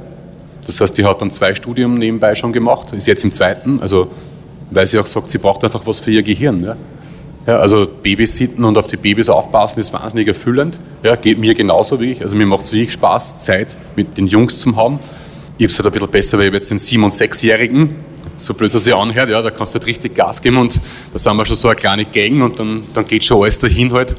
[0.67, 3.81] Das heißt, die hat dann zwei Studien nebenbei schon gemacht, ist jetzt im zweiten.
[3.81, 4.09] Also,
[4.71, 6.63] weil sie auch sagt, sie braucht einfach was für ihr Gehirn.
[6.63, 6.77] Ja?
[7.47, 10.79] Ja, also Babysitten und auf die Babys aufpassen ist wahnsinnig erfüllend.
[11.03, 12.23] Ja, geht mir genauso wie ich.
[12.23, 15.01] Also mir macht es wirklich Spaß, Zeit mit den Jungs zu haben.
[15.59, 17.97] Ich habe es halt ein bisschen besser, weil ich jetzt den 7- und 6-Jährigen,
[18.37, 20.81] so blöd es sich anhört, ja, da kannst du halt richtig Gas geben und
[21.13, 23.93] da sind wir schon so eine kleine Gang und dann, dann geht schon alles dahin
[23.93, 24.15] halt.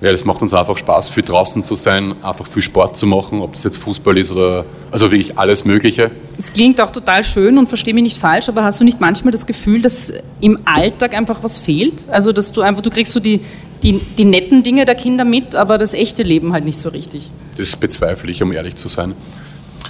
[0.00, 3.40] Ja, das macht uns einfach Spaß, viel draußen zu sein, einfach viel Sport zu machen,
[3.40, 6.12] ob das jetzt Fußball ist oder also wirklich alles Mögliche.
[6.38, 9.32] Es klingt auch total schön und verstehe mich nicht falsch, aber hast du nicht manchmal
[9.32, 12.08] das Gefühl, dass im Alltag einfach was fehlt?
[12.10, 13.40] Also dass du einfach, du kriegst so die,
[13.82, 17.32] die, die netten Dinge der Kinder mit, aber das echte Leben halt nicht so richtig.
[17.56, 19.14] Das bezweifle ich, um ehrlich zu sein.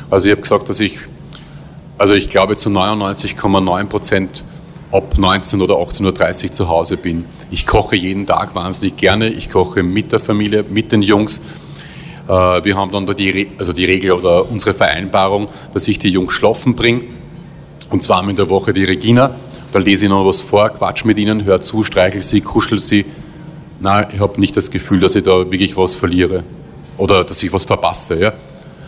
[0.08, 0.96] Also ich habe gesagt, dass ich,
[1.98, 4.42] also ich glaube zu 99,9 Prozent
[4.90, 7.24] ab 19 oder 18.30 Uhr zu Hause bin.
[7.50, 9.28] Ich koche jeden Tag wahnsinnig gerne.
[9.28, 11.42] Ich koche mit der Familie, mit den Jungs.
[12.26, 16.08] Äh, wir haben dann da die, also die Regel oder unsere Vereinbarung, dass ich die
[16.08, 17.02] Jungs schlafen bringe.
[17.90, 19.34] Und zwar in der Woche die Regina.
[19.72, 23.04] Da lese ich noch was vor, quatsch mit ihnen, höre zu, streichel sie, kuschel sie.
[23.80, 26.42] Nein, ich habe nicht das Gefühl, dass ich da wirklich was verliere
[26.96, 28.18] oder dass ich was verpasse.
[28.18, 28.32] Ja?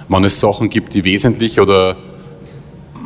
[0.09, 1.97] Wenn es Sachen gibt, die wesentlich oder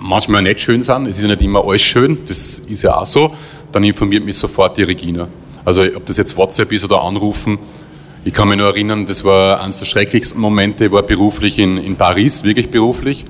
[0.04, 3.06] manchmal nicht schön sind, es ist ja nicht immer alles schön, das ist ja auch
[3.06, 3.34] so,
[3.72, 5.28] dann informiert mich sofort die Regina.
[5.64, 7.58] Also ob das jetzt WhatsApp ist oder Anrufen,
[8.22, 11.78] ich kann mich nur erinnern, das war eines der schrecklichsten Momente, ich war beruflich in,
[11.78, 13.24] in Paris, wirklich beruflich,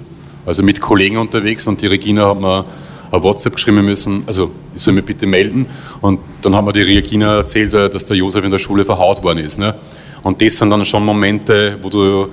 [0.46, 2.64] also mit Kollegen unterwegs und die Regina hat mir
[3.12, 5.66] ein WhatsApp geschrieben müssen, also ich soll mich bitte melden
[6.00, 9.22] und dann haben mir die Regina erzählt, äh, dass der Josef in der Schule verhaut
[9.22, 9.60] worden ist.
[9.60, 9.76] Ne?
[10.24, 12.28] Und das sind dann schon Momente, wo du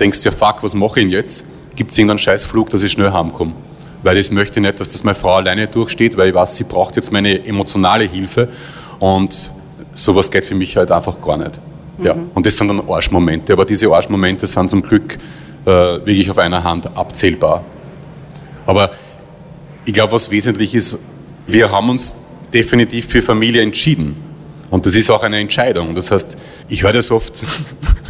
[0.00, 1.44] denkst, ja fuck, was mache ich denn jetzt?
[1.76, 3.52] Gibt es irgendeinen Scheißflug, dass ich schnell heimkomme?
[4.02, 6.96] Weil ich möchte nicht, dass das meine Frau alleine durchsteht, weil ich weiß, sie braucht
[6.96, 8.48] jetzt meine emotionale Hilfe
[9.00, 9.50] und
[9.92, 11.60] sowas geht für mich halt einfach gar nicht.
[11.98, 12.04] Mhm.
[12.04, 15.18] Ja, und das sind dann Arschmomente, aber diese Arschmomente sind zum Glück
[15.64, 17.64] äh, wirklich auf einer Hand abzählbar.
[18.66, 18.90] Aber
[19.84, 20.98] ich glaube, was wesentlich ist,
[21.46, 22.20] wir haben uns
[22.52, 24.16] definitiv für Familie entschieden.
[24.70, 25.94] Und das ist auch eine Entscheidung.
[25.94, 26.36] Das heißt,
[26.68, 27.42] ich höre das oft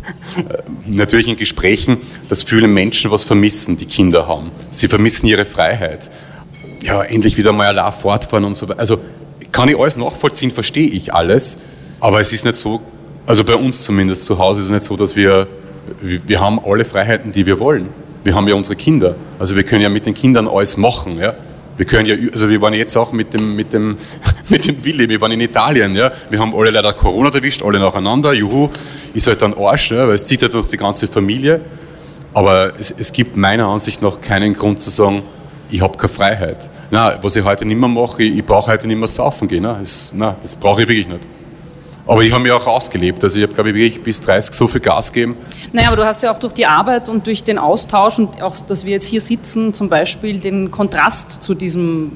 [0.87, 4.51] natürlich in Gesprächen, dass viele Menschen was vermissen, die Kinder haben.
[4.71, 6.11] Sie vermissen ihre Freiheit.
[6.83, 8.81] Ja, endlich wieder mal allein fortfahren und so weiter.
[8.81, 8.99] Also
[9.53, 11.59] kann ich alles nachvollziehen, verstehe ich alles.
[12.01, 12.81] Aber es ist nicht so,
[13.27, 15.49] also bei uns zumindest zu Hause ist es nicht so, dass wir,
[16.01, 17.89] wir haben alle Freiheiten, die wir wollen.
[18.25, 19.15] Wir haben ja unsere Kinder.
[19.39, 21.19] Also wir können ja mit den Kindern alles machen.
[21.19, 21.35] Ja?
[21.79, 23.97] Wir können ja, also wir waren jetzt auch mit dem, mit dem,
[24.49, 26.11] mit dem Willi, wir waren in Italien, ja.
[26.29, 28.69] Wir haben alle leider Corona erwischt, alle nacheinander, juhu,
[29.15, 31.61] ist halt ein Arsch, ja, weil es zieht halt durch die ganze Familie.
[32.35, 35.23] Aber es, es gibt meiner Ansicht nach keinen Grund zu sagen,
[35.71, 36.69] ich habe keine Freiheit.
[36.91, 39.63] Na, was ich heute nicht mehr mache, ich, ich brauche heute nicht mehr saufen gehen.
[39.63, 39.77] Ne?
[39.81, 41.21] Das, na, das brauche ich wirklich nicht.
[42.09, 43.23] Aber ich habe mich auch ausgelebt.
[43.23, 45.37] Also ich habe, glaube ich, wirklich bis 30 so viel Gas gegeben.
[45.73, 48.57] Naja, aber du hast ja auch durch die Arbeit und durch den Austausch und auch,
[48.67, 52.13] dass wir jetzt hier sitzen, zum Beispiel den Kontrast zu diesem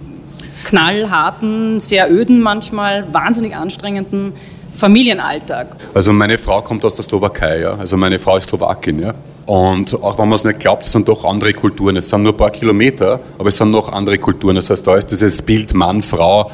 [0.64, 4.32] knallharten, sehr öden manchmal, wahnsinnig anstrengenden
[4.72, 5.76] Familienalltag.
[5.92, 7.74] Also meine Frau kommt aus der Slowakei, ja.
[7.74, 9.14] Also meine Frau ist Slowakin, ja.
[9.44, 11.96] Und auch wenn man es nicht glaubt, es sind doch andere Kulturen.
[11.96, 14.56] Es sind nur ein paar Kilometer, aber es sind noch andere Kulturen.
[14.56, 16.50] Das heißt, da ist dieses Bild Mann, Frau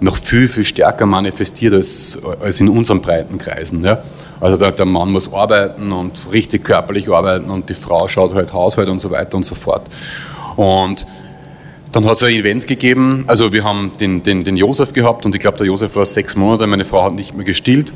[0.00, 3.84] noch viel, viel stärker manifestiert als, als in unseren breiten Kreisen.
[3.84, 4.02] Ja.
[4.40, 8.52] Also der, der, Mann muss arbeiten und richtig körperlich arbeiten und die Frau schaut halt
[8.52, 9.88] Haushalt und so weiter und so fort.
[10.56, 11.06] Und
[11.92, 15.34] dann hat es ein Event gegeben, also wir haben den, den, den Josef gehabt und
[15.34, 17.92] ich glaube, der Josef war sechs Monate, meine Frau hat nicht mehr gestillt.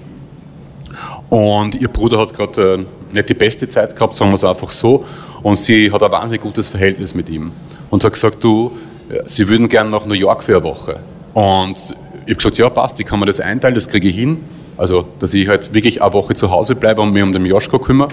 [1.29, 4.71] Und ihr Bruder hat gerade äh, nicht die beste Zeit gehabt, sagen wir es einfach
[4.71, 5.05] so.
[5.43, 7.53] Und sie hat ein wahnsinnig gutes Verhältnis mit ihm.
[7.91, 8.73] Und hat gesagt, du,
[9.27, 11.01] sie würden gerne nach New York für eine Woche.
[11.35, 11.77] Und
[12.27, 14.43] ich habe gesagt, ja, passt, ich kann mir das einteilen, das kriege ich hin.
[14.77, 17.79] Also, dass ich halt wirklich eine Woche zu Hause bleibe und mich um den Joschko
[17.79, 18.09] kümmere.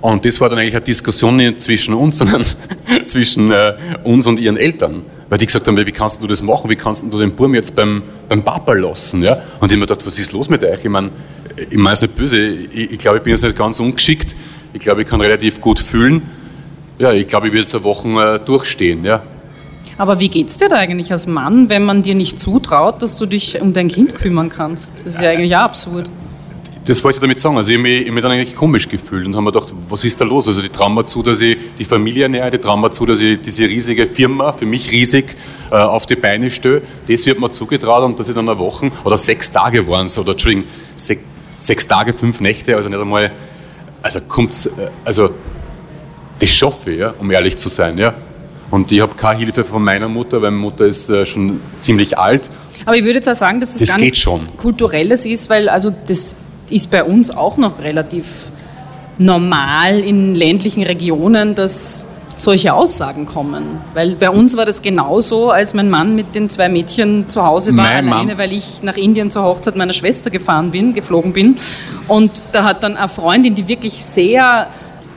[0.00, 2.44] Und das war dann eigentlich eine Diskussion nicht zwischen uns, sondern
[3.06, 5.02] zwischen äh, uns und ihren Eltern.
[5.28, 6.68] Weil die gesagt haben, wie kannst du das machen?
[6.68, 9.22] Wie kannst du den Burm jetzt beim, beim Papa lassen?
[9.22, 9.32] Ja?
[9.32, 10.84] Und ich habe mir gedacht, was ist los mit euch?
[10.84, 11.10] Ich meine,
[11.56, 12.38] ich meine es nicht böse.
[12.38, 14.36] Ich, ich glaube, ich bin jetzt nicht ganz ungeschickt.
[14.74, 16.22] Ich glaube, ich kann relativ gut fühlen.
[16.98, 19.04] Ja, ich glaube, ich werde jetzt eine Woche äh, durchstehen.
[19.04, 19.22] Ja?
[19.96, 23.16] Aber wie geht es dir da eigentlich als Mann, wenn man dir nicht zutraut, dass
[23.16, 24.92] du dich um dein Kind kümmern kannst?
[25.04, 26.08] Das ist ja eigentlich auch absurd.
[26.86, 27.56] Das wollte ich damit sagen.
[27.56, 30.20] Also ich habe mich, mich dann eigentlich komisch gefühlt und habe mir gedacht, was ist
[30.20, 30.48] da los?
[30.48, 33.20] Also die trauen mir zu, dass ich die Familie ernähre, die trauen mir zu, dass
[33.20, 35.34] ich diese riesige Firma, für mich riesig,
[35.70, 36.82] äh, auf die Beine stelle.
[37.08, 40.18] Das wird mir zugetraut und dass ich dann eine Woche oder sechs Tage waren es,
[40.18, 41.20] oder Entschuldigung, sech,
[41.58, 43.32] sechs Tage, fünf Nächte, also nicht einmal,
[44.02, 45.30] also kommt's, äh, also
[46.38, 48.12] das schaffe ich, ja, um ehrlich zu sein, ja.
[48.74, 52.18] Und ich habe keine Hilfe von meiner Mutter, weil meine Mutter ist äh, schon ziemlich
[52.18, 52.50] alt.
[52.84, 54.48] Aber ich würde jetzt auch sagen, dass das, das gar nichts schon.
[54.56, 56.34] Kulturelles ist, weil also das
[56.70, 58.50] ist bei uns auch noch relativ
[59.16, 62.06] normal in ländlichen Regionen, dass
[62.36, 63.78] solche Aussagen kommen.
[63.94, 67.76] Weil bei uns war das genauso, als mein Mann mit den zwei Mädchen zu Hause
[67.76, 68.38] war, mein alleine, Mann.
[68.38, 71.54] weil ich nach Indien zur Hochzeit meiner Schwester gefahren bin, geflogen bin.
[72.08, 74.66] Und da hat dann eine Freundin, die wirklich sehr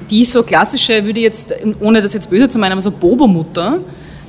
[0.10, 3.80] die so klassische, würde jetzt, ohne das jetzt böse zu meinen, aber so Bobo-Mutter,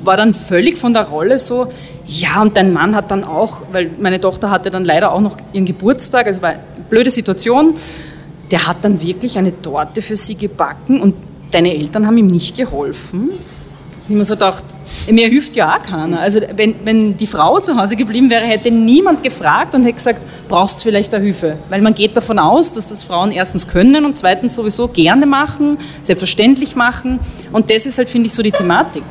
[0.02, 1.68] war dann völlig von der Rolle so,
[2.06, 5.36] ja, und dein Mann hat dann auch, weil meine Tochter hatte dann leider auch noch
[5.52, 7.74] ihren Geburtstag, also war eine blöde Situation,
[8.50, 11.14] der hat dann wirklich eine Torte für sie gebacken und
[11.50, 13.30] deine Eltern haben ihm nicht geholfen
[14.08, 14.64] ich mir so gedacht,
[15.10, 16.20] mir hilft ja auch keiner.
[16.20, 20.20] Also wenn, wenn die Frau zu Hause geblieben wäre, hätte niemand gefragt und hätte gesagt,
[20.48, 21.58] brauchst du vielleicht eine Hilfe?
[21.68, 25.78] Weil man geht davon aus, dass das Frauen erstens können und zweitens sowieso gerne machen,
[26.02, 27.20] selbstverständlich machen.
[27.52, 29.02] Und das ist halt, finde ich, so die Thematik.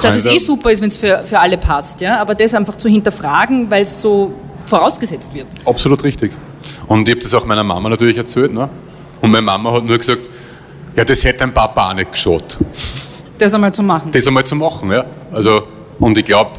[0.00, 2.20] Dass es eh super ist, wenn es für, für alle passt, ja?
[2.20, 4.32] aber das einfach zu hinterfragen, weil es so
[4.66, 5.46] vorausgesetzt wird.
[5.64, 6.32] Absolut richtig.
[6.86, 8.52] Und ich habe das auch meiner Mama natürlich erzählt.
[8.52, 8.68] Ne?
[9.20, 10.28] Und meine Mama hat nur gesagt,
[10.96, 12.56] ja, das hätte ein Papa auch nicht geschaut.
[13.38, 14.10] Das einmal zu machen.
[14.12, 15.04] Das einmal zu machen, ja.
[15.32, 15.62] Also,
[15.98, 16.50] und ich glaube,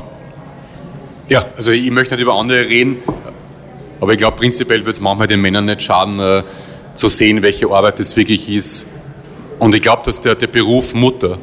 [1.27, 2.97] ja, also ich möchte nicht über andere reden,
[4.01, 6.43] aber ich glaube, prinzipiell wird es manchmal den Männern nicht schaden, äh,
[6.95, 8.87] zu sehen, welche Arbeit das wirklich ist.
[9.59, 11.37] Und ich glaube, dass der, der Beruf Mutter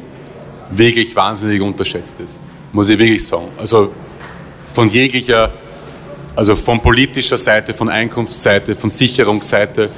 [0.71, 2.39] wirklich wahnsinnig unterschätzt ist.
[2.71, 3.47] Muss ich wirklich sagen.
[3.57, 3.91] Also
[4.73, 5.51] von jeglicher,
[6.35, 9.89] also von politischer Seite, von Einkunftsseite, von Sicherungsseite,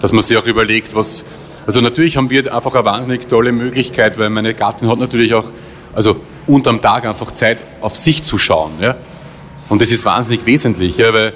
[0.00, 1.24] dass man sich auch überlegt, was,
[1.66, 5.44] also natürlich haben wir einfach eine wahnsinnig tolle Möglichkeit, weil meine Gattin hat natürlich auch,
[5.94, 8.72] also unterm Tag einfach Zeit auf sich zu schauen.
[8.80, 8.96] Ja?
[9.68, 11.32] Und das ist wahnsinnig wesentlich, ja, weil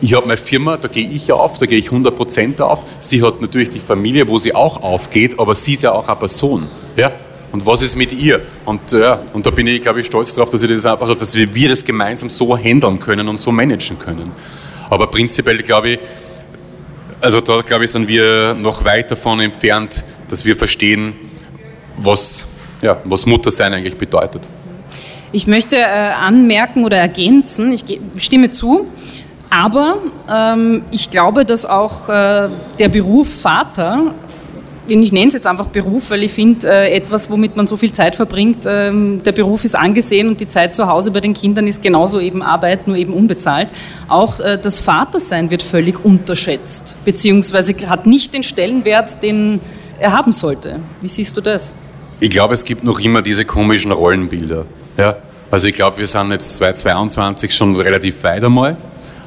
[0.00, 2.80] ich habe meine Firma, da gehe ich auf, da gehe ich 100% auf.
[2.98, 6.16] Sie hat natürlich die Familie, wo sie auch aufgeht, aber sie ist ja auch eine
[6.16, 6.68] Person.
[6.96, 7.10] Ja?
[7.52, 8.42] Und was ist mit ihr?
[8.64, 11.34] Und, ja, und da bin ich, glaube ich, stolz darauf, dass, ich das, also, dass
[11.34, 14.32] wir das gemeinsam so handeln können und so managen können.
[14.90, 15.98] Aber prinzipiell, glaube ich,
[17.24, 21.14] also da, glaube ich, sind wir noch weit davon entfernt, dass wir verstehen,
[21.96, 22.46] was,
[22.82, 24.42] ja, was Muttersein eigentlich bedeutet.
[25.32, 28.86] Ich möchte äh, anmerken oder ergänzen, ich stimme zu,
[29.54, 34.12] Aber ähm, ich glaube, dass auch äh, der Beruf Vater
[34.86, 37.92] ich nenne es jetzt einfach Beruf, weil ich finde, äh, etwas, womit man so viel
[37.92, 41.66] Zeit verbringt, ähm, der Beruf ist angesehen und die Zeit zu Hause bei den Kindern
[41.66, 43.68] ist genauso eben Arbeit, nur eben unbezahlt.
[44.08, 49.60] Auch äh, das Vatersein wird völlig unterschätzt, beziehungsweise hat nicht den Stellenwert, den
[49.98, 50.80] er haben sollte.
[51.00, 51.76] Wie siehst du das?
[52.20, 54.66] Ich glaube, es gibt noch immer diese komischen Rollenbilder.
[54.96, 55.16] Ja?
[55.50, 58.76] Also ich glaube, wir sind jetzt 2022 schon relativ weit einmal.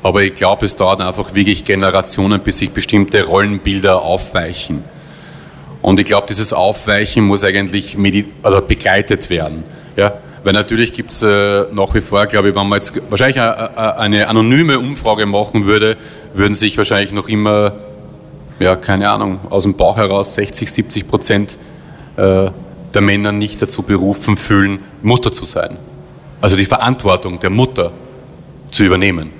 [0.03, 4.83] Aber ich glaube, es dauert einfach wirklich Generationen, bis sich bestimmte Rollenbilder aufweichen.
[5.87, 7.95] Und ich glaube, dieses Aufweichen muss eigentlich
[8.43, 9.63] also begleitet werden.
[9.95, 10.15] Ja?
[10.43, 13.97] Weil natürlich gibt es äh, nach wie vor, glaube ich, wenn man jetzt wahrscheinlich eine,
[13.97, 15.95] eine anonyme Umfrage machen würde,
[16.33, 17.71] würden sich wahrscheinlich noch immer,
[18.59, 21.57] ja, keine Ahnung, aus dem Bauch heraus 60, 70 Prozent
[22.17, 22.51] äh,
[22.93, 25.77] der Männer nicht dazu berufen fühlen, Mutter zu sein.
[26.41, 27.93] Also die Verantwortung der Mutter
[28.71, 29.31] zu übernehmen.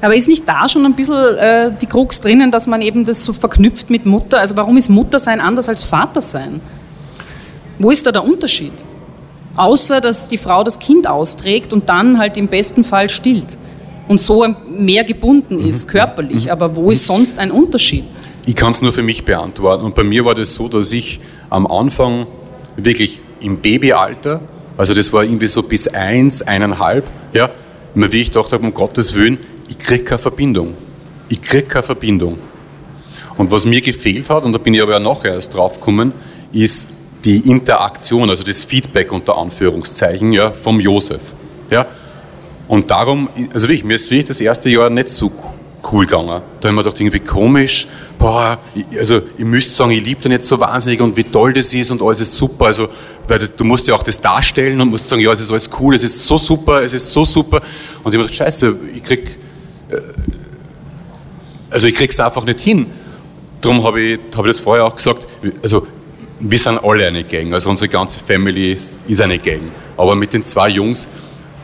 [0.00, 3.24] Aber ist nicht da schon ein bisschen äh, die Krux drinnen, dass man eben das
[3.24, 4.38] so verknüpft mit Mutter?
[4.38, 6.60] Also warum ist Muttersein anders als Vatersein?
[7.78, 8.72] Wo ist da der Unterschied?
[9.56, 13.58] Außer, dass die Frau das Kind austrägt und dann halt im besten Fall stillt
[14.08, 15.90] und so mehr gebunden ist, mhm.
[15.90, 16.46] körperlich.
[16.46, 16.50] Mhm.
[16.50, 18.04] Aber wo ist sonst ein Unterschied?
[18.46, 19.84] Ich kann es nur für mich beantworten.
[19.84, 22.26] Und bei mir war das so, dass ich am Anfang
[22.76, 24.40] wirklich im Babyalter,
[24.76, 27.50] also das war irgendwie so bis eins, eineinhalb, ja,
[27.94, 29.38] wie ich dachte, um Gottes Willen,
[29.70, 30.74] ich kriege keine Verbindung.
[31.28, 32.38] Ich kriege keine Verbindung.
[33.36, 36.12] Und was mir gefehlt hat, und da bin ich aber ja nachher erst drauf gekommen,
[36.52, 36.88] ist
[37.24, 41.20] die Interaktion, also das Feedback unter Anführungszeichen ja, vom Josef.
[41.70, 41.86] Ja?
[42.66, 45.30] Und darum, also wirklich, mir ist wirklich das erste Jahr nicht so
[45.90, 46.28] cool gegangen.
[46.28, 47.86] Da habe ich mir gedacht, irgendwie komisch,
[48.18, 48.58] boah,
[48.98, 51.90] also ich müsste sagen, ich liebe den jetzt so wahnsinnig und wie toll das ist
[51.90, 52.66] und alles ist super.
[52.66, 52.88] Also,
[53.26, 55.94] weil du musst ja auch das darstellen und musst sagen, ja, es ist alles cool,
[55.94, 57.60] es ist so super, es ist so super.
[58.02, 59.49] Und ich habe gedacht, scheiße, ich krieg äh,
[61.70, 62.86] also ich krieg's einfach nicht hin.
[63.60, 65.26] Darum habe ich, hab ich das vorher auch gesagt,
[65.62, 65.86] also
[66.40, 69.70] wir sind alle eine Gang, also unsere ganze Family ist, ist eine Gang.
[69.96, 71.08] Aber mit den zwei Jungs,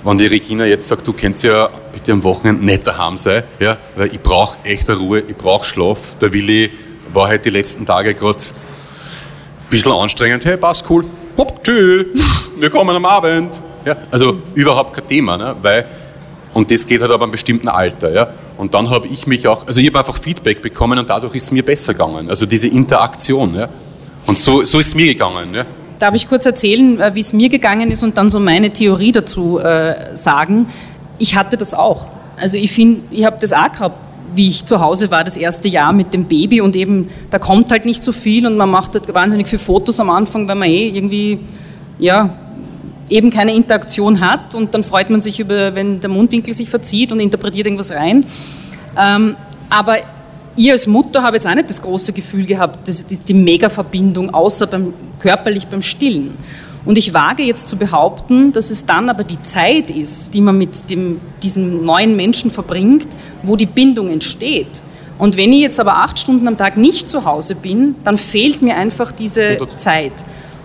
[0.04, 3.78] wenn die Regina jetzt sagt, du kannst ja bitte am Wochenende nicht daheim sein, ja,
[3.96, 5.98] weil ich brauche echte Ruhe, ich brauche Schlaf.
[6.20, 6.70] Der Willi
[7.12, 10.44] war halt die letzten Tage gerade ein bisschen anstrengend.
[10.44, 11.04] Hey, passt cool.
[11.38, 13.60] Hopp, tschüss, wir kommen am Abend.
[13.86, 15.86] Ja, also überhaupt kein Thema, ne, weil
[16.56, 18.14] und das geht halt aber einem bestimmten Alter.
[18.14, 18.28] Ja?
[18.56, 21.42] Und dann habe ich mich auch, also ich habe einfach Feedback bekommen und dadurch ist
[21.42, 22.30] es mir besser gegangen.
[22.30, 23.54] Also diese Interaktion.
[23.54, 23.68] Ja?
[24.26, 25.52] Und so, so ist es mir gegangen.
[25.52, 25.66] Ja?
[25.98, 29.12] Darf ich kurz erzählen, äh, wie es mir gegangen ist und dann so meine Theorie
[29.12, 30.66] dazu äh, sagen?
[31.18, 32.08] Ich hatte das auch.
[32.38, 33.98] Also ich finde, ich habe das auch gehabt,
[34.34, 37.70] wie ich zu Hause war, das erste Jahr mit dem Baby und eben, da kommt
[37.70, 40.70] halt nicht so viel und man macht halt wahnsinnig viele Fotos am Anfang, weil man
[40.70, 41.38] eh irgendwie,
[41.98, 42.30] ja,
[43.08, 47.12] eben keine Interaktion hat und dann freut man sich über, wenn der Mundwinkel sich verzieht
[47.12, 48.24] und interpretiert irgendwas rein.
[48.98, 49.36] Ähm,
[49.70, 49.98] aber
[50.56, 54.32] ich als Mutter habe jetzt auch nicht das große Gefühl gehabt, das ist die Mega-Verbindung,
[54.32, 56.34] außer beim, körperlich beim Stillen.
[56.86, 60.56] Und ich wage jetzt zu behaupten, dass es dann aber die Zeit ist, die man
[60.56, 63.08] mit dem, diesem neuen Menschen verbringt,
[63.42, 64.82] wo die Bindung entsteht.
[65.18, 68.62] Und wenn ich jetzt aber acht Stunden am Tag nicht zu Hause bin, dann fehlt
[68.62, 70.12] mir einfach diese Zeit.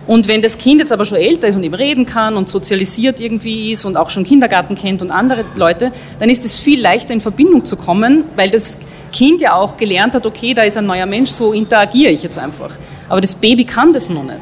[0.08, 3.20] Und wenn das Kind jetzt aber schon älter ist und eben reden kann und sozialisiert
[3.20, 7.14] irgendwie ist und auch schon Kindergarten kennt und andere Leute, dann ist es viel leichter
[7.14, 8.80] in Verbindung zu kommen, weil das
[9.12, 12.38] Kind ja auch gelernt hat, okay, da ist ein neuer Mensch, so interagiere ich jetzt
[12.38, 12.72] einfach.
[13.10, 14.40] Aber das Baby kann das noch nicht.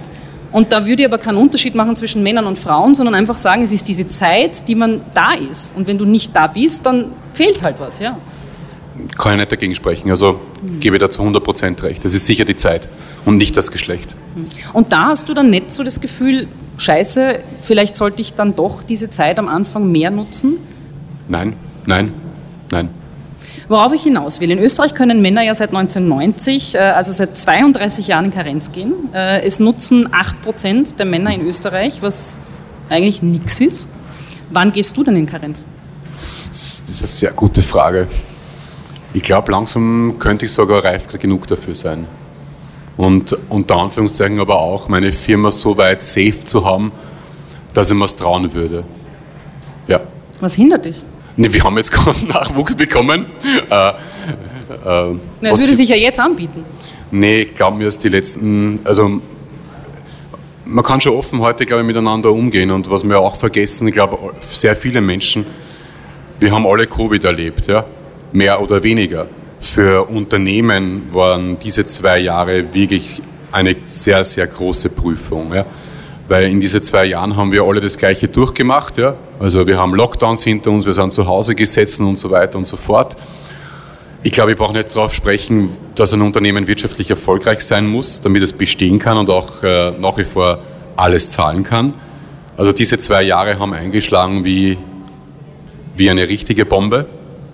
[0.52, 3.62] Und da würde ich aber keinen Unterschied machen zwischen Männern und Frauen, sondern einfach sagen,
[3.64, 5.76] es ist diese Zeit, die man da ist.
[5.76, 8.18] Und wenn du nicht da bist, dann fehlt halt was, ja.
[9.18, 10.10] Kann ich nicht dagegen sprechen.
[10.10, 10.80] Also mhm.
[10.80, 12.04] gebe da zu 100 Prozent recht.
[12.04, 12.88] Das ist sicher die Zeit
[13.26, 14.16] und nicht das Geschlecht.
[14.74, 16.48] Und da hast du dann nicht so das Gefühl,
[16.78, 20.58] scheiße, vielleicht sollte ich dann doch diese Zeit am Anfang mehr nutzen?
[21.28, 21.54] Nein,
[21.86, 22.12] nein,
[22.72, 22.90] nein.
[23.68, 28.08] Worauf ich hinaus will, in Österreich können Männer ja seit 1990, äh, also seit 32
[28.08, 28.94] Jahren in Karenz gehen.
[29.14, 32.38] Äh, es nutzen 8% der Männer in Österreich, was
[32.90, 33.88] eigentlich nichts ist.
[34.50, 35.66] Wann gehst du denn in Karenz?
[36.48, 38.08] Das ist eine sehr gute Frage.
[39.14, 42.06] Ich glaube, langsam könnte ich sogar reif genug dafür sein
[42.96, 46.92] und unter Anführungszeichen aber auch meine Firma so weit safe zu haben,
[47.74, 48.84] dass ich mir es trauen würde.
[49.88, 50.02] Ja.
[50.42, 51.02] Was hindert dich?
[51.38, 53.26] Nee, wir haben jetzt gerade Nachwuchs bekommen.
[53.70, 53.94] Äh, äh,
[55.42, 56.66] das würde sich ja jetzt anbieten.
[57.10, 59.22] Nee, ich glaube mir, dass die letzten, also
[60.66, 63.94] man kann schon offen heute, glaube ich, miteinander umgehen und was wir auch vergessen, ich
[63.94, 64.18] glaube,
[64.52, 65.46] sehr viele Menschen,
[66.40, 67.86] wir haben alle Covid erlebt, ja,
[68.32, 69.28] mehr oder weniger
[69.60, 73.22] für Unternehmen waren diese zwei Jahre wirklich
[73.52, 75.54] eine sehr, sehr große Prüfung.
[75.54, 75.66] Ja.
[76.28, 78.98] weil in diesen zwei Jahren haben wir alle das Gleiche durchgemacht.
[78.98, 79.16] Ja?
[79.40, 82.66] Also wir haben Lockdowns hinter uns, wir sind zu Hause gesessen und so weiter und
[82.66, 83.16] so fort.
[84.22, 88.44] Ich glaube, ich brauche nicht darauf sprechen, dass ein Unternehmen wirtschaftlich erfolgreich sein muss, damit
[88.44, 90.60] es bestehen kann und auch äh, nach wie vor
[90.96, 91.94] alles zahlen kann.
[92.58, 94.78] Also diese zwei Jahre haben eingeschlagen wie,
[95.96, 97.08] wie eine richtige Bombe.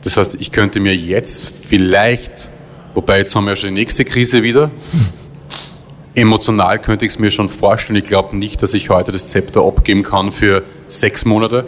[0.06, 2.50] Das heißt, ich könnte mir jetzt vielleicht,
[2.94, 4.72] wobei jetzt haben wir ja schon die nächste Krise wieder,
[6.14, 7.98] emotional könnte ich es mir schon vorstellen.
[7.98, 11.66] Ich glaube nicht, dass ich heute das Zepter abgeben kann für sechs Monate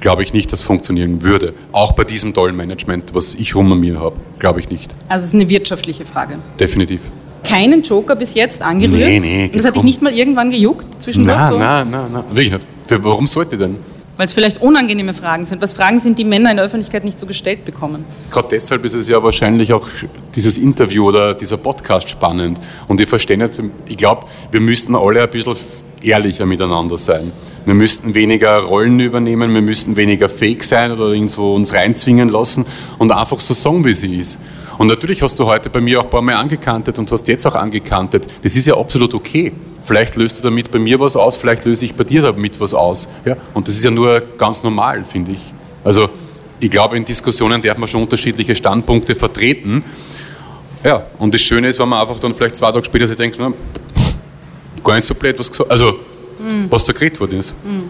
[0.00, 1.54] glaube ich nicht, dass funktionieren würde.
[1.72, 4.94] Auch bei diesem tollen Management, was ich rum an mir habe, glaube ich nicht.
[5.08, 6.38] Also es ist eine wirtschaftliche Frage.
[6.60, 7.00] Definitiv.
[7.42, 9.08] Keinen Joker bis jetzt angerührt?
[9.08, 9.50] Nee, nee.
[9.52, 11.38] Das hat dich nicht mal irgendwann gejuckt zwischendurch?
[11.38, 11.58] Nein, so?
[11.58, 12.66] nein, nein, nein, wirklich nicht.
[12.88, 13.78] Warum sollte denn?
[14.16, 15.60] Weil es vielleicht unangenehme Fragen sind.
[15.60, 18.04] Was Fragen sind, die Männer in der Öffentlichkeit nicht so gestellt bekommen?
[18.30, 19.86] Gerade deshalb ist es ja wahrscheinlich auch
[20.34, 22.58] dieses Interview oder dieser Podcast spannend.
[22.88, 25.56] Und ich verstehe nicht, ich glaube, wir müssten alle ein bisschen
[26.02, 27.32] ehrlicher miteinander sein.
[27.64, 32.64] Wir müssten weniger Rollen übernehmen, wir müssten weniger fake sein oder irgendwo uns reinzwingen lassen
[32.98, 34.38] und einfach so sagen, wie sie ist.
[34.78, 37.46] Und natürlich hast du heute bei mir auch ein paar Mal angekantet und hast jetzt
[37.46, 38.26] auch angekantet.
[38.42, 39.52] Das ist ja absolut okay.
[39.86, 42.74] Vielleicht löst du damit bei mir was aus, vielleicht löse ich bei dir damit was
[42.74, 43.08] aus.
[43.24, 43.36] Ja?
[43.54, 45.52] Und das ist ja nur ganz normal, finde ich.
[45.84, 46.10] Also
[46.58, 49.84] ich glaube, in Diskussionen darf man schon unterschiedliche Standpunkte vertreten.
[50.82, 53.36] Ja, und das Schöne ist, wenn man einfach dann vielleicht zwei Tage später sich denkt,
[53.38, 53.52] na,
[54.82, 55.98] gar nicht so blöd was gesagt, also
[56.40, 56.66] mhm.
[56.68, 57.54] was da geredet worden ist.
[57.64, 57.88] Mhm.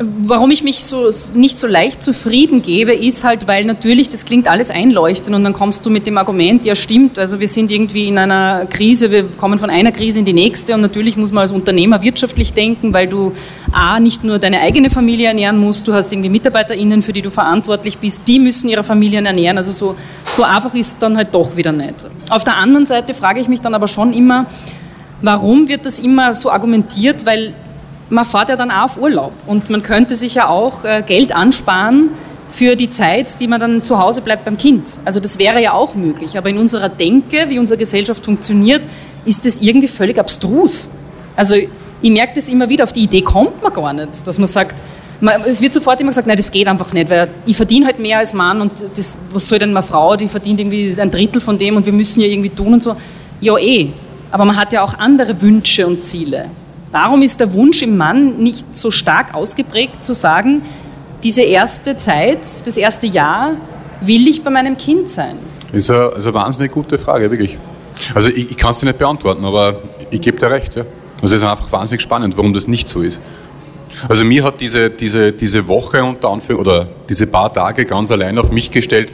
[0.00, 4.46] Warum ich mich so nicht so leicht zufrieden gebe, ist halt, weil natürlich das klingt
[4.46, 8.06] alles einleuchtend und dann kommst du mit dem Argument, ja stimmt, also wir sind irgendwie
[8.06, 11.42] in einer Krise, wir kommen von einer Krise in die nächste und natürlich muss man
[11.42, 13.32] als Unternehmer wirtschaftlich denken, weil du
[13.72, 17.32] a nicht nur deine eigene Familie ernähren musst, du hast irgendwie MitarbeiterInnen, für die du
[17.32, 21.56] verantwortlich bist, die müssen ihre Familien ernähren, also so, so einfach ist dann halt doch
[21.56, 22.06] wieder nicht.
[22.30, 24.46] Auf der anderen Seite frage ich mich dann aber schon immer,
[25.20, 27.26] Warum wird das immer so argumentiert?
[27.26, 27.52] Weil
[28.10, 31.34] man fährt ja dann auch auf Urlaub und man könnte sich ja auch äh, Geld
[31.34, 32.10] ansparen
[32.50, 34.84] für die Zeit, die man dann zu Hause bleibt beim Kind.
[35.04, 36.36] Also das wäre ja auch möglich.
[36.38, 38.82] Aber in unserer Denke, wie unsere Gesellschaft funktioniert,
[39.24, 40.90] ist das irgendwie völlig abstrus.
[41.36, 41.54] Also
[42.00, 44.80] ich merke das immer wieder, auf die Idee kommt man gar nicht, dass man sagt,
[45.20, 47.98] man, es wird sofort immer gesagt, nein, das geht einfach nicht, weil ich verdiene halt
[47.98, 51.40] mehr als Mann und das, was soll denn eine Frau, die verdient irgendwie ein Drittel
[51.40, 52.96] von dem und wir müssen ja irgendwie tun und so.
[53.40, 53.88] Ja eh,
[54.30, 56.46] aber man hat ja auch andere Wünsche und Ziele.
[56.90, 60.62] Warum ist der Wunsch im Mann nicht so stark ausgeprägt zu sagen,
[61.22, 63.52] diese erste Zeit, das erste Jahr
[64.00, 65.36] will ich bei meinem Kind sein?
[65.72, 67.58] Das ist eine, eine wahnsinnig gute Frage, wirklich.
[68.14, 69.76] Also ich, ich kann es dir nicht beantworten, aber
[70.10, 70.76] ich gebe dir recht.
[70.76, 70.84] Ja.
[71.20, 73.20] Also es ist einfach wahnsinnig spannend, warum das nicht so ist.
[74.08, 78.38] Also mir hat diese, diese, diese Woche unter Anführung, oder diese paar Tage ganz allein
[78.38, 79.12] auf mich gestellt,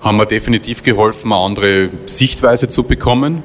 [0.00, 3.42] haben mir definitiv geholfen, eine andere Sichtweise zu bekommen,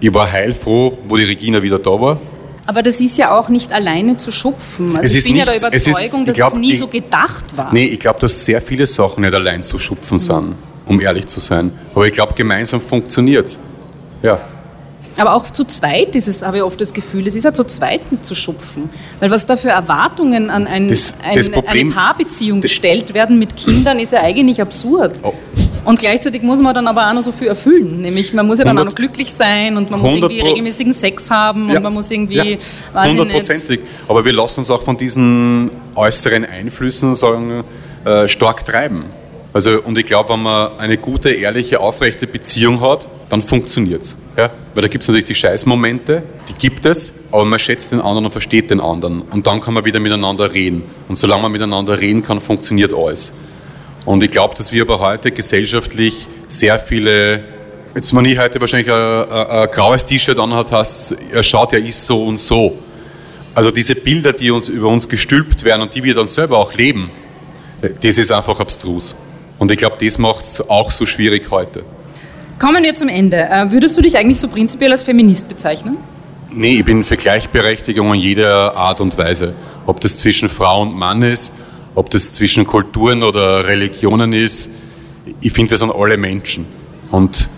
[0.00, 2.18] ich war heilfroh, wo die Regina wieder da war.
[2.66, 4.96] Aber das ist ja auch nicht alleine zu schupfen.
[4.96, 7.44] Also ich bin nicht, ja der Überzeugung, ist, dass glaub, es nie ich, so gedacht
[7.56, 7.72] war.
[7.72, 10.54] Nee, ich glaube, dass sehr viele Sachen nicht allein zu schupfen sind,
[10.86, 11.72] um ehrlich zu sein.
[11.94, 13.58] Aber ich glaube, gemeinsam funktioniert es.
[14.22, 14.40] Ja.
[15.16, 17.64] Aber auch zu zweit ist es, habe ich oft das Gefühl, es ist ja zu
[17.64, 18.90] zweit nicht zu schupfen.
[19.20, 23.38] Weil was da für Erwartungen an ein, das, ein, das Problem, eine Paarbeziehung gestellt werden
[23.38, 25.20] mit Kindern, ist ja eigentlich absurd.
[25.22, 25.34] Oh.
[25.84, 28.00] Und gleichzeitig muss man dann aber auch noch so viel erfüllen.
[28.00, 31.30] Nämlich man muss ja dann auch noch glücklich sein und man muss irgendwie regelmäßigen Sex
[31.30, 31.76] haben ja.
[31.76, 32.58] und man muss irgendwie.
[32.94, 33.04] Ja.
[33.04, 33.80] Hundertprozentig.
[34.08, 37.64] Aber wir lassen uns auch von diesen äußeren Einflüssen sagen,
[38.04, 39.04] äh, stark treiben.
[39.52, 44.16] Also, und ich glaube, wenn man eine gute, ehrliche, aufrechte Beziehung hat, dann funktioniert es.
[44.36, 44.50] Ja?
[44.74, 48.24] Weil da gibt es natürlich die Scheißmomente, die gibt es, aber man schätzt den anderen
[48.24, 49.22] und versteht den anderen.
[49.22, 50.82] Und dann kann man wieder miteinander reden.
[51.08, 53.32] Und solange man miteinander reden kann, funktioniert alles.
[54.04, 57.42] Und ich glaube, dass wir aber heute gesellschaftlich sehr viele,
[57.94, 61.78] jetzt wenn ich heute wahrscheinlich ein, ein, ein graues T-Shirt anhat, hast, er schaut, er
[61.78, 62.78] ist so und so.
[63.54, 66.74] Also diese Bilder, die uns über uns gestülpt werden und die wir dann selber auch
[66.74, 67.10] leben,
[68.02, 69.14] das ist einfach abstrus.
[69.58, 71.84] Und ich glaube, das macht es auch so schwierig heute.
[72.58, 73.36] Kommen wir zum Ende.
[73.36, 75.96] Äh, würdest du dich eigentlich so prinzipiell als Feminist bezeichnen?
[76.50, 79.54] Nee, ich bin für Gleichberechtigung in jeder Art und Weise.
[79.86, 81.52] Ob das zwischen Frau und Mann ist,
[81.94, 84.70] ob das zwischen Kulturen oder Religionen ist,
[85.40, 86.66] ich finde, wir sind alle Menschen.
[87.10, 87.48] Und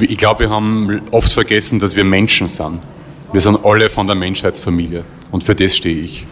[0.00, 2.80] ich glaube, wir haben oft vergessen, dass wir Menschen sind.
[3.32, 5.04] Wir sind alle von der Menschheitsfamilie.
[5.30, 6.26] Und für das stehe ich.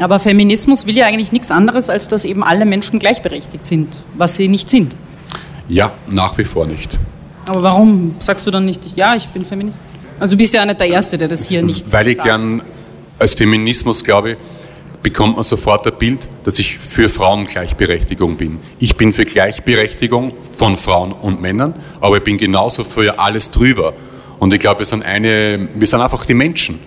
[0.00, 4.36] Aber Feminismus will ja eigentlich nichts anderes, als dass eben alle Menschen gleichberechtigt sind, was
[4.36, 4.94] sie nicht sind.
[5.68, 6.98] Ja, nach wie vor nicht.
[7.46, 9.80] Aber warum sagst du dann nicht, ja, ich bin Feminist?
[10.20, 12.28] Also du bist ja nicht der Erste, der das hier nicht Weil ich sagt.
[12.28, 12.62] gern
[13.18, 14.36] als Feminismus glaube,
[15.08, 18.58] bekommt man sofort ein Bild, dass ich für Frauengleichberechtigung bin.
[18.78, 23.94] Ich bin für Gleichberechtigung von Frauen und Männern, aber ich bin genauso für alles drüber.
[24.38, 26.78] Und ich glaube, wir sind eine, wir sind einfach die Menschen.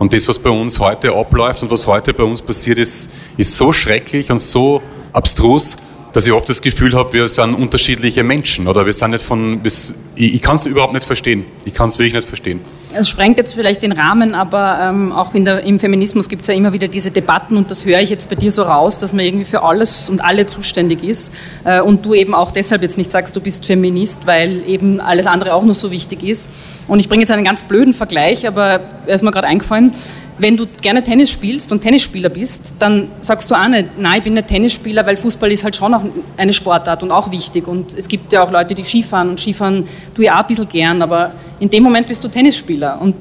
[0.00, 3.56] Und das, was bei uns heute abläuft und was heute bei uns passiert ist, ist
[3.56, 5.76] so schrecklich und so abstrus,
[6.12, 9.60] dass ich oft das Gefühl habe, wir sind unterschiedliche Menschen oder wir sind nicht von.
[9.62, 11.44] Ich, ich kann es überhaupt nicht verstehen.
[11.64, 12.60] Ich kann es wirklich nicht verstehen.
[12.92, 16.54] Es sprengt jetzt vielleicht den Rahmen, aber ähm, auch der, im Feminismus gibt es ja
[16.54, 19.24] immer wieder diese Debatten und das höre ich jetzt bei dir so raus, dass man
[19.24, 21.32] irgendwie für alles und alle zuständig ist
[21.64, 25.28] äh, und du eben auch deshalb jetzt nicht sagst, du bist Feminist, weil eben alles
[25.28, 26.50] andere auch noch so wichtig ist.
[26.88, 29.92] Und ich bringe jetzt einen ganz blöden Vergleich, aber er ist mir gerade eingefallen
[30.40, 34.24] wenn du gerne Tennis spielst und Tennisspieler bist, dann sagst du auch nicht, nein, ich
[34.24, 36.02] bin nicht Tennisspieler, weil Fußball ist halt schon auch
[36.36, 37.68] eine Sportart und auch wichtig.
[37.68, 39.84] Und es gibt ja auch Leute, die Skifahren und Skifahren
[40.14, 43.00] tue ich auch ein bisschen gern, aber in dem Moment bist du Tennisspieler.
[43.00, 43.16] Und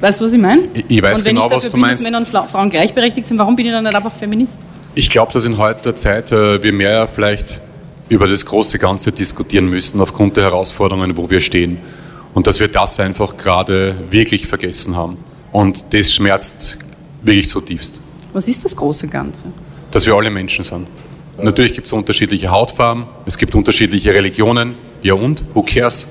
[0.00, 0.62] weißt du, was ich meine?
[0.88, 2.04] Ich weiß genau, was du bin, meinst.
[2.04, 4.60] Wenn Männer und Frauen gleichberechtigt sind, warum bin ich dann nicht einfach Feminist?
[4.94, 7.60] Ich glaube, dass in heutiger Zeit äh, wir mehr vielleicht
[8.08, 11.78] über das große Ganze diskutieren müssen, aufgrund der Herausforderungen, wo wir stehen.
[12.34, 15.18] Und dass wir das einfach gerade wirklich vergessen haben.
[15.52, 16.78] Und das schmerzt
[17.22, 18.00] wirklich zutiefst.
[18.32, 19.44] Was ist das große Ganze?
[19.90, 20.86] Dass wir alle Menschen sind.
[21.40, 24.74] Natürlich gibt es unterschiedliche Hautfarben, es gibt unterschiedliche Religionen.
[25.02, 25.44] Ja und?
[25.54, 26.08] Who cares?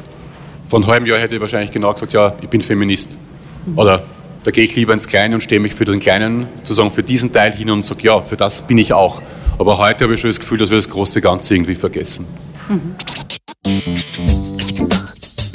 [0.68, 3.18] Vor einem halben Jahr hätte ich wahrscheinlich genau gesagt, ja, ich bin Feminist.
[3.66, 3.78] Mhm.
[3.78, 4.04] Oder
[4.44, 7.32] da gehe ich lieber ins Kleine und stehe mich für den Kleinen, sozusagen für diesen
[7.32, 9.22] Teil hin und sage, ja, für das bin ich auch.
[9.58, 12.26] Aber heute habe ich schon das Gefühl, dass wir das große Ganze irgendwie vergessen.
[12.68, 12.96] Mhm.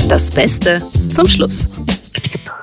[0.08, 0.82] Das Beste
[1.14, 1.68] zum Schluss.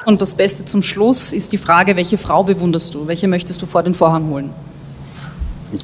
[0.06, 3.08] Und das Beste zum Schluss ist die Frage, welche Frau bewunderst du?
[3.08, 4.52] Welche möchtest du vor den Vorhang holen?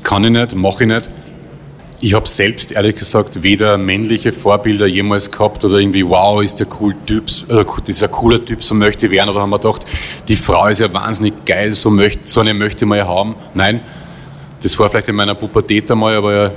[0.04, 1.10] Kann ich nicht, mache ich nicht.
[2.02, 6.68] Ich habe selbst ehrlich gesagt weder männliche Vorbilder jemals gehabt oder irgendwie, wow, ist der
[6.80, 9.30] cool Typ, äh, dieser cooler Typ, so möchte ich werden.
[9.30, 9.84] Oder haben wir gedacht,
[10.28, 13.36] die Frau ist ja wahnsinnig geil, so, möchte, so eine möchte ich mal haben.
[13.54, 13.82] Nein,
[14.62, 16.52] das war vielleicht in meiner Pubertät einmal, aber ja,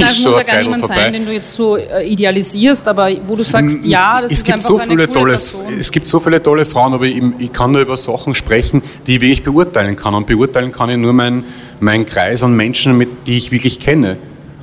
[0.00, 0.94] Nein, es muss ja gar niemand vorbei.
[0.96, 4.44] sein, den du jetzt so äh, idealisierst, aber wo du sagst, ja, das es ist
[4.44, 5.60] gibt einfach so eine viele coole tolle, Person.
[5.78, 9.16] Es gibt so viele tolle Frauen, aber ich, ich, kann nur über Sachen sprechen, die
[9.30, 10.14] ich beurteilen kann.
[10.14, 11.44] Und beurteilen kann ich nur meinen
[11.80, 14.16] mein Kreis an Menschen, mit, die ich wirklich kenne.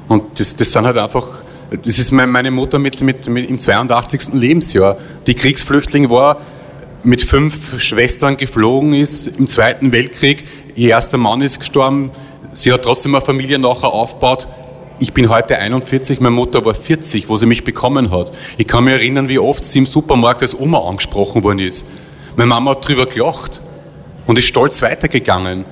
[0.07, 1.27] Und das, das sind halt einfach,
[1.71, 4.33] das ist meine Mutter mit, mit, mit im 82.
[4.33, 4.97] Lebensjahr.
[5.27, 6.39] Die Kriegsflüchtling war,
[7.03, 10.45] mit fünf Schwestern geflogen ist im Zweiten Weltkrieg.
[10.75, 12.11] Ihr erster Mann ist gestorben.
[12.51, 14.47] Sie hat trotzdem eine Familie nachher aufgebaut
[14.99, 18.31] ich bin heute 41, meine Mutter war 40, wo sie mich bekommen hat.
[18.57, 21.87] Ich kann mich erinnern, wie oft sie im Supermarkt als Oma angesprochen worden ist.
[22.35, 23.61] Meine Mama hat drüber gelacht
[24.25, 25.65] und ist stolz weitergegangen.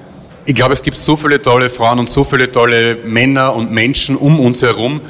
[0.45, 4.15] Ich glaube, es gibt so viele tolle Frauen und so viele tolle Männer und Menschen
[4.15, 5.01] um uns herum.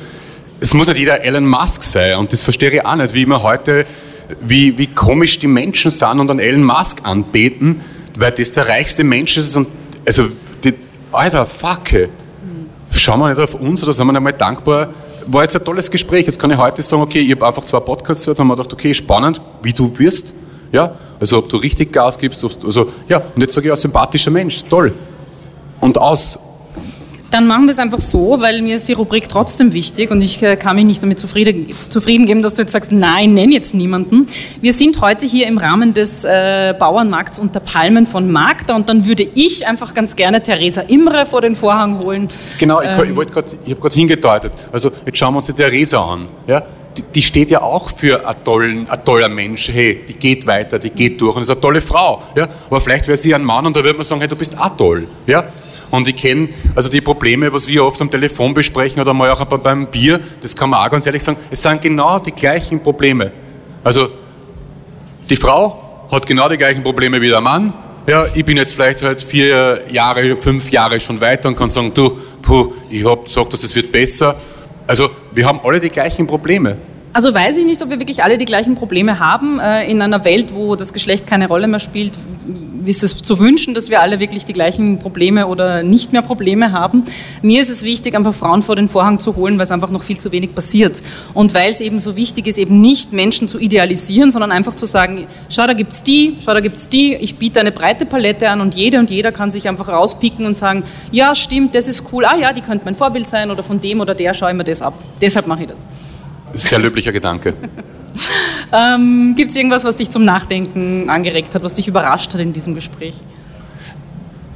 [0.60, 3.42] Es muss nicht jeder Elon Musk sein und das verstehe ich auch nicht, wie immer
[3.42, 3.86] heute,
[4.40, 7.82] wie, wie komisch die Menschen sind und an Elon Musk anbeten,
[8.18, 9.68] weil das der reichste Mensch ist und
[10.06, 10.28] also,
[10.64, 10.74] die,
[11.12, 11.94] alter, fuck
[13.02, 14.90] schauen wir nicht auf uns oder sind wir nicht mal dankbar?
[15.28, 16.26] War jetzt ein tolles Gespräch.
[16.26, 18.74] Jetzt kann ich heute sagen, okay, ich habe einfach zwei Podcasts gehört und mir gedacht,
[18.74, 20.34] okay, spannend, wie du wirst.
[20.72, 24.32] Ja, also ob du richtig Gas gibst, also ja, und jetzt sage ich, ein sympathischer
[24.32, 24.94] Mensch, toll.
[25.80, 26.40] Und aus.
[27.32, 30.44] Dann machen wir es einfach so, weil mir ist die Rubrik trotzdem wichtig und ich
[30.44, 33.74] äh, kann mich nicht damit zufrieden, zufrieden geben, dass du jetzt sagst, nein, nenn jetzt
[33.74, 34.28] niemanden.
[34.60, 39.06] Wir sind heute hier im Rahmen des äh, Bauernmarkts unter Palmen von Magda und dann
[39.06, 42.28] würde ich einfach ganz gerne Theresa Imre vor den Vorhang holen.
[42.60, 44.52] Genau, ich, ähm, ich, grad, ich habe gerade hingedeutet.
[44.70, 46.28] Also jetzt schauen wir uns die Theresa an.
[46.48, 46.62] Ja?
[46.98, 49.70] Die, die, steht ja auch für einen tollen, ein toller Mensch.
[49.70, 52.24] Hey, die geht weiter, die geht durch und ist eine tolle Frau.
[52.36, 52.46] Ja?
[52.70, 54.76] Aber vielleicht wäre sie ein Mann und da würde man sagen, hey, du bist auch
[54.76, 55.08] toll.
[55.26, 55.46] Ja?
[55.92, 59.44] Und ich kenne also die Probleme, was wir oft am Telefon besprechen oder mal auch
[59.46, 63.32] beim Bier, das kann man auch ganz ehrlich sagen, es sind genau die gleichen Probleme.
[63.84, 64.08] Also
[65.30, 67.74] die Frau hat genau die gleichen Probleme wie der Mann.
[68.08, 71.94] Ja, ich bin jetzt vielleicht halt vier Jahre, fünf Jahre schon weiter und kann sagen,
[71.94, 74.36] du, puh, ich habe gesagt, dass es wird besser.
[74.88, 76.78] Also wir haben alle die gleichen Probleme.
[77.14, 79.60] Also weiß ich nicht, ob wir wirklich alle die gleichen Probleme haben.
[79.60, 82.18] Äh, in einer Welt, wo das Geschlecht keine Rolle mehr spielt,
[82.86, 86.72] ist es zu wünschen, dass wir alle wirklich die gleichen Probleme oder nicht mehr Probleme
[86.72, 87.04] haben.
[87.42, 90.04] Mir ist es wichtig, einfach Frauen vor den Vorhang zu holen, weil es einfach noch
[90.04, 91.04] viel zu wenig passiert.
[91.34, 94.86] Und weil es eben so wichtig ist, eben nicht Menschen zu idealisieren, sondern einfach zu
[94.86, 98.62] sagen, schau, da gibt's die, schau, da gibt's die, ich biete eine breite Palette an
[98.62, 102.26] und jede und jeder kann sich einfach rauspicken und sagen, ja, stimmt, das ist cool,
[102.26, 104.64] ah ja, die könnte mein Vorbild sein oder von dem oder der schaue ich mir
[104.64, 104.94] das ab.
[105.22, 105.86] Deshalb mache ich das.
[106.54, 107.54] Sehr löblicher Gedanke.
[108.74, 112.54] ähm, Gibt es irgendwas, was dich zum Nachdenken angeregt hat, was dich überrascht hat in
[112.54, 113.16] diesem Gespräch?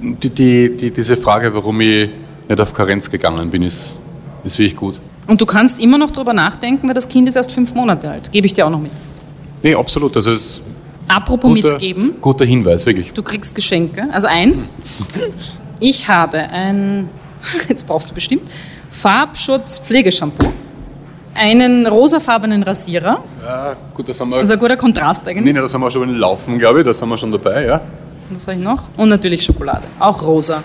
[0.02, 2.10] Die, die, die, diese Frage, warum ich
[2.48, 3.98] nicht auf Karenz gegangen bin, ist,
[4.43, 5.00] ist wirklich gut.
[5.28, 8.32] Und du kannst immer noch darüber nachdenken, weil das Kind ist erst fünf Monate alt.
[8.32, 8.91] Gebe ich dir auch noch mit.
[9.64, 10.16] Nee, absolut.
[10.16, 10.62] Also es
[11.08, 12.14] Apropos guter, mitgeben.
[12.22, 13.12] Guter Hinweis, wirklich.
[13.14, 14.08] Du kriegst Geschenke.
[14.12, 14.74] Also eins.
[15.82, 17.10] Ich habe ein,
[17.68, 18.43] jetzt brauchst du bestimmt,
[18.89, 20.48] Farbschutz Pflegeshampoo
[21.36, 23.23] einen rosafarbenen Rasierer.
[23.45, 24.38] Ja, gut, das haben wir.
[24.38, 25.45] Also ein guter Kontrast eigentlich.
[25.45, 27.65] Nein, nee, das haben wir schon beim Laufen, glaube ich, das haben wir schon dabei,
[27.65, 27.81] ja.
[28.31, 28.83] Was habe ich noch?
[28.97, 29.83] Und natürlich Schokolade.
[29.99, 30.63] Auch rosa.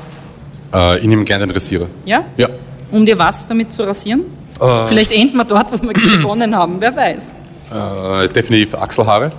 [0.73, 1.87] Äh, ich nehme gerne den Rasierer.
[2.05, 2.25] Ja?
[2.37, 2.49] Ja.
[2.91, 4.23] Um dir was damit zu rasieren?
[4.61, 4.87] Äh.
[4.87, 6.77] Vielleicht enden wir dort, wo wir begonnen haben.
[6.81, 7.37] Wer weiß.
[7.73, 9.31] Äh, definitiv Achselhaare.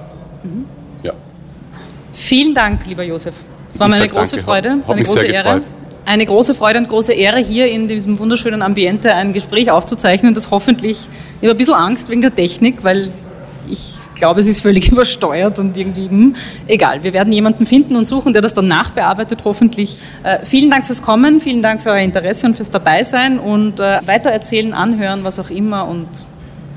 [0.43, 0.65] Mhm.
[1.03, 1.13] Ja.
[2.13, 3.33] Vielen Dank, lieber Josef.
[3.73, 4.45] Es war mir eine große danke.
[4.45, 5.43] Freude, Hat eine große Ehre.
[5.43, 5.63] gefreut.
[6.05, 10.49] Eine große Freude und große Ehre, hier in diesem wunderschönen Ambiente ein Gespräch aufzuzeichnen, das
[10.49, 11.07] hoffentlich.
[11.39, 13.11] Ich habe ein bisschen Angst wegen der Technik, weil
[13.69, 16.35] ich glaube, es ist völlig übersteuert und irgendwie, hm,
[16.67, 17.03] egal.
[17.03, 19.99] Wir werden jemanden finden und suchen, der das dann nachbearbeitet, hoffentlich.
[20.23, 23.99] Äh, vielen Dank fürs Kommen, vielen Dank für euer Interesse und fürs Dabeisein und äh,
[24.05, 26.07] weitererzählen, anhören, was auch immer und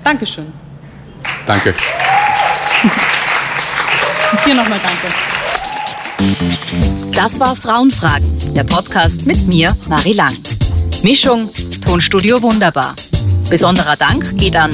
[0.05, 0.53] Dankeschön.
[1.47, 1.75] Danke.
[4.33, 5.34] Und dir nochmal danke.
[7.14, 10.33] Das war Frauenfragen, der Podcast mit mir, Marie Lang.
[11.03, 11.51] Mischung,
[11.83, 12.95] Tonstudio Wunderbar.
[13.51, 14.70] Besonderer Dank geht an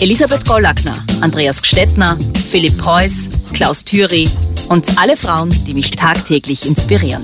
[0.00, 2.16] Elisabeth Gollackner, Andreas Gstettner,
[2.50, 4.28] Philipp Preuß, Klaus Thüry
[4.68, 7.22] und alle Frauen, die mich tagtäglich inspirieren.